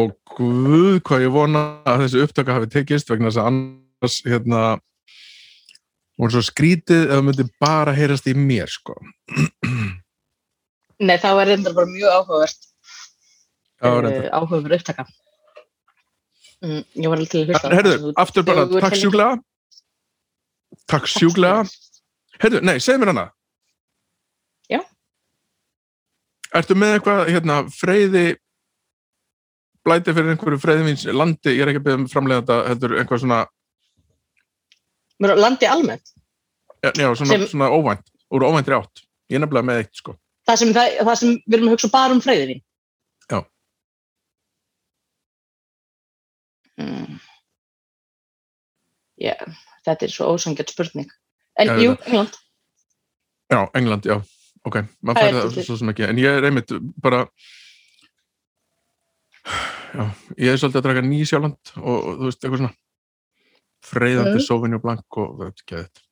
[0.00, 4.62] og guð hvað ég vona að þessi upptöka hafi tekist vegna þess að annars hérna
[6.20, 8.96] og svo skrítið ef það myndi bara heyrast í mér sko.
[11.00, 12.66] Nei, það var reyndar bara mjög áhugavert.
[13.80, 14.26] Uh, reyndar.
[14.36, 15.06] áhugaverð upptaka.
[16.60, 19.38] Mm, ég var alveg til að hlusta Herðu, aftur bara, takk sjúklega.
[20.92, 21.62] Takk sjúklega.
[22.42, 23.24] Herðu, nei, segð mér hana.
[24.68, 24.82] Já.
[26.60, 28.26] Ertu með eitthvað, hérna, freyði
[29.88, 33.22] blæti fyrir einhverju freyðivins landi, ég er ekki að beða um framlega þetta, heldur einhvað
[33.24, 33.40] svona,
[35.20, 36.12] landi almennt.
[36.80, 39.04] Já, já, svona, Sem- svona óvænt, úr óvæntri átt.
[39.30, 40.16] Ég er nefnilega með eitt, sko.
[40.48, 42.62] Það sem, það, það sem við erum að hugsa bara um freyðin
[43.30, 43.40] Já.
[46.80, 47.18] mm.
[49.20, 49.36] Já,
[49.84, 51.10] þetta er svo ósangjart spurning.
[51.60, 52.38] En Já, jú, England.
[53.50, 54.16] Já, England, já,
[54.64, 57.24] ok, maður Það fær er það svo sem ekki, en ég er einmitt bara
[59.90, 60.04] já,
[60.38, 62.74] ég er svolítið að draka nýsjáland og, og þú veist, eitthvað svona
[63.86, 64.46] freyðandi Mm.
[64.46, 66.06] Sauvignon Blanc og það er ekki þetta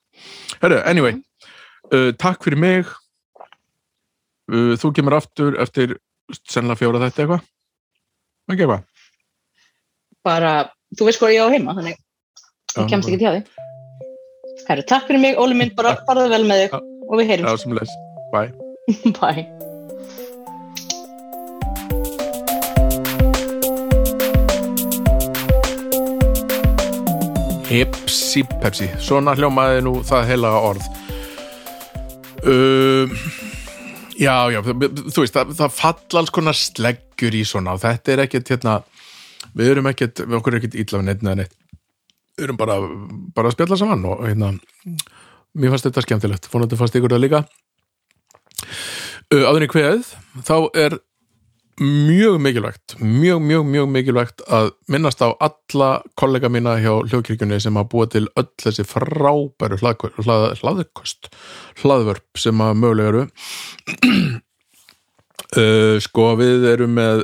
[0.63, 1.15] Herru, anyway,
[1.95, 2.89] uh, takk fyrir mig.
[4.51, 5.99] Uh, þú kemur aftur eftir
[6.43, 7.45] sennilega fjóra þetta eitthvað?
[8.49, 8.87] Ekki eitthvað
[10.29, 10.53] bara,
[10.99, 13.65] þú veist hvað ég á heima þannig Já, ég kemst ekki til því.
[14.69, 17.81] Herru, takk fyrir mig, Óli minn, bara farðu vel með þig og við heyrum
[18.35, 18.51] bye.
[19.21, 19.68] Bye.
[27.69, 30.89] Hipsi pepsi, svona hljómaði nú það heila orð.
[32.49, 33.13] Uh,
[34.19, 38.23] Já, já, þú veist það, það falla alls konar sleggjur í svona og þetta er
[38.25, 38.81] ekkert hérna
[39.55, 41.55] við erum ekkert, við okkur er ekkert illa við neitt neða neitt.
[42.35, 42.79] Við erum bara,
[43.37, 44.51] bara að spjalla saman og hérna
[45.55, 47.43] mér fannst þetta skemmtilegt, fónandi fannst ykkur það líka.
[49.31, 50.11] Uh, áður í kveðið
[50.49, 50.99] þá er
[51.81, 57.79] mjög mikilvægt, mjög, mjög, mjög mikilvægt að minnast á alla kollega mína hjá hljóðkirkjunni sem
[57.79, 61.31] að búa til öll þessi frábæru hlað, hlað, hlaðkost
[61.83, 63.25] hlaðvörp sem að mögulega eru.
[65.57, 67.23] Uh, sko við erum með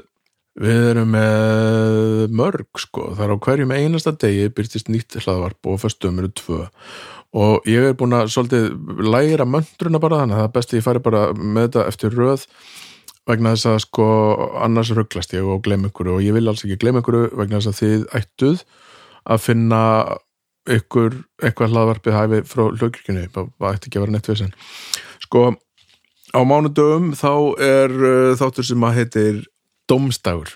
[0.56, 6.22] við erum með mörg sko, þar á hverjum einasta degi byrtist nýtt hlaðvarp og fyrstum
[6.22, 6.60] eru tvö.
[7.34, 8.70] Og ég er búin að svolítið
[9.02, 12.16] læra möndruna bara þannig að það er best að ég fari bara með þetta eftir
[12.16, 12.46] röð
[13.28, 14.06] vegna þess að sko
[14.64, 17.72] annars rugglast ég og glem ykkur og ég vil alls ekki glem ykkur vegna þess
[17.72, 18.64] að þið ættuð
[19.24, 19.82] að finna
[20.74, 24.54] ykkur eitthvað hlaðvarpið hæfi frá hlugkirkjunni, það ætti ekki að vera sen
[25.24, 25.46] sko
[26.34, 29.42] á mánudögum þá er uh, þáttur sem að heitir
[29.90, 30.54] Dómstagur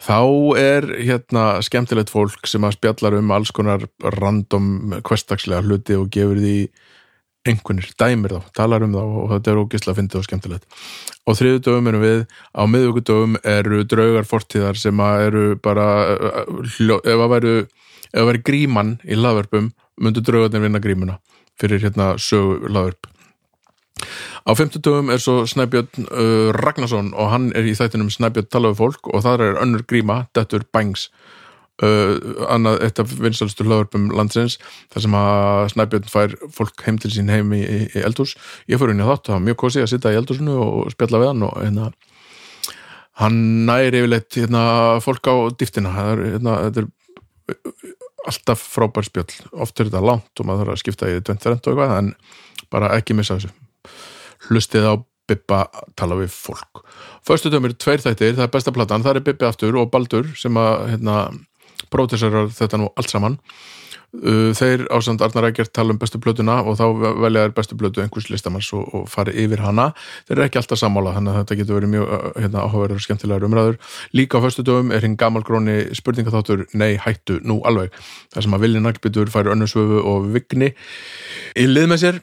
[0.00, 0.20] þá
[0.56, 3.84] er hérna skemmtilegt fólk sem að spjallar um alls konar
[4.16, 6.56] random hverstagslega hluti og gefur því
[7.48, 10.80] einhvernir, dæmir þá, talar um þá og þetta er ógislega fyndið og skemmtilegt.
[11.24, 15.86] Og þriðu dögum erum við, á miðvíkudögum eru draugar fortíðar sem að eru bara
[16.16, 17.54] ef að væru
[18.10, 19.70] ef að væri gríman í laðvörpum
[20.00, 21.18] myndu draugarnir vinna grímuna
[21.60, 23.10] fyrir hérna sögu laðvörp
[24.48, 28.80] á fimmtudögum er svo Snæbjörn uh, Ragnarsson og hann er í þættinum Snæbjörn tala við
[28.80, 31.10] fólk og það er önnur gríma, Dettur Bangs
[31.86, 34.58] uh, annað eitt af vinstalstu hlaðvörpum landsins
[34.92, 38.36] þar sem að Snæbjörn fær fólk heim til sín heim í, í, í eldhús.
[38.70, 41.22] Ég fór inn í þátt, það var mjög kosið að sitta í eldhúsinu og spjalla
[41.22, 41.90] við hann og hérna
[43.20, 44.62] hann næri yfirleitt hérna,
[45.04, 45.92] fólk á dýftina.
[45.92, 47.90] Hérna, þetta er
[48.28, 51.56] alltaf frábær spjall, oft er þetta langt og maður þarf að skipta í 20 og
[51.58, 52.10] eitthvað en
[52.72, 53.52] bara ekki missa þessu.
[54.48, 54.94] Hlustið á
[55.30, 55.60] Bibba
[55.98, 56.82] tala við fólk.
[57.26, 59.04] Föstu dömur, tveir þættir, það er besta platan.
[59.04, 61.16] Það er Bibbi aftur og Baldur sem að hérna,
[61.92, 63.38] prótisarar þetta nú allt saman.
[64.10, 66.86] Uh, þeir ásand Arnar Ægjert tala um bestu plötuna og þá
[67.22, 69.92] velja þær bestu plötu einhvers listamanns og, og fari yfir hana.
[70.26, 73.04] Þeir eru ekki alltaf sammála þannig að þetta getur verið mjög uh, hérna, áhugaverður og
[73.04, 73.78] skemmtilegar umræður.
[74.18, 77.94] Líka á föstu dögum er hinn gamalgróni spurningaþáttur Nei, hættu, nú alveg.
[78.34, 80.72] Þar sem að Vilja Naglbytur færi önnusvöfu og Vigni
[81.54, 82.18] í lið með sér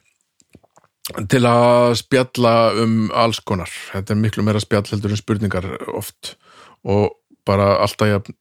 [1.32, 2.54] til að spjalla
[2.84, 3.72] um alls konar.
[3.94, 6.36] Þetta er miklu meira spjall heldur en spurningar oft
[6.84, 7.16] og
[7.48, 8.36] bara alltaf jafn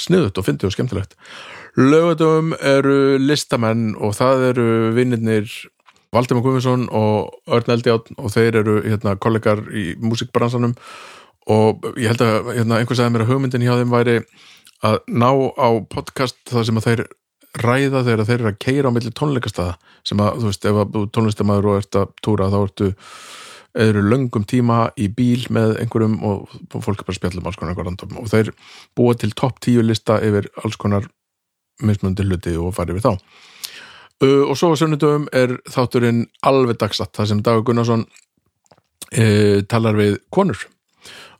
[0.00, 1.18] sniðut og fyndið og skemmtilegt.
[1.78, 5.52] Lögadöfum eru listamenn og það eru vinnirnir
[6.10, 10.74] Valdimar Guðmundsson og Örn Eldjátt og þeir eru hérna, kollegar í músikbransanum.
[11.50, 14.16] Og ég held að hérna, einhver sagði mér að hugmyndin hjá þeim væri
[14.86, 17.04] að ná á podcast það sem að þeir
[17.60, 19.76] ræða þegar þeir eru að keira á milli tónleikastaða
[20.06, 22.90] sem að, þú veist, ef að tónlistamæður og ert að túra þá ertu
[23.74, 27.60] eða löngum tíma í bíl með einhverjum og fólk er bara að spjalla um alls
[27.60, 28.16] konar random.
[28.18, 28.50] Og þeir
[28.98, 31.06] búa til topp tíu lista yfir alls konar
[31.84, 33.12] mismundi hluti og farið við þá.
[34.20, 39.96] Uh, og svo á sunnudöfum er þátturinn alveg dagsatt, það sem Dagur Gunnarsson uh, talar
[39.96, 40.66] við konur.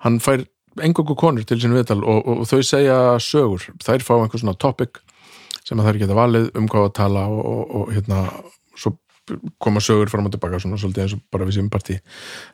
[0.01, 0.47] Hann fær
[0.81, 4.57] engungu konur til sín viðtal og, og, og þau segja sögur, þær fá einhver svona
[4.57, 5.03] topic
[5.67, 8.23] sem að þær geta valið um hvað að tala og, og hérna
[8.79, 8.95] svo
[9.63, 11.99] koma sögur fram og tilbaka svona svolítið eins og bara við séum partí.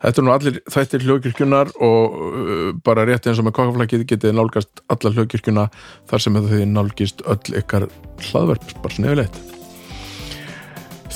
[0.05, 4.39] Þetta er nú allir þættir hljókirkjunar og uh, bara rétt eins og með kokkaflækið getið
[4.39, 5.69] nálgast alla hljókirkjuna
[6.11, 7.91] þar sem þau nálgist öll ykkar
[8.31, 9.45] hlaðverp, bara snefilegt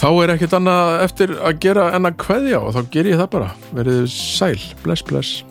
[0.00, 3.30] þá er ekkert annað eftir að gera en að kveðja og þá ger ég það
[3.36, 3.52] bara.
[3.76, 5.49] Verið sæl, bless bless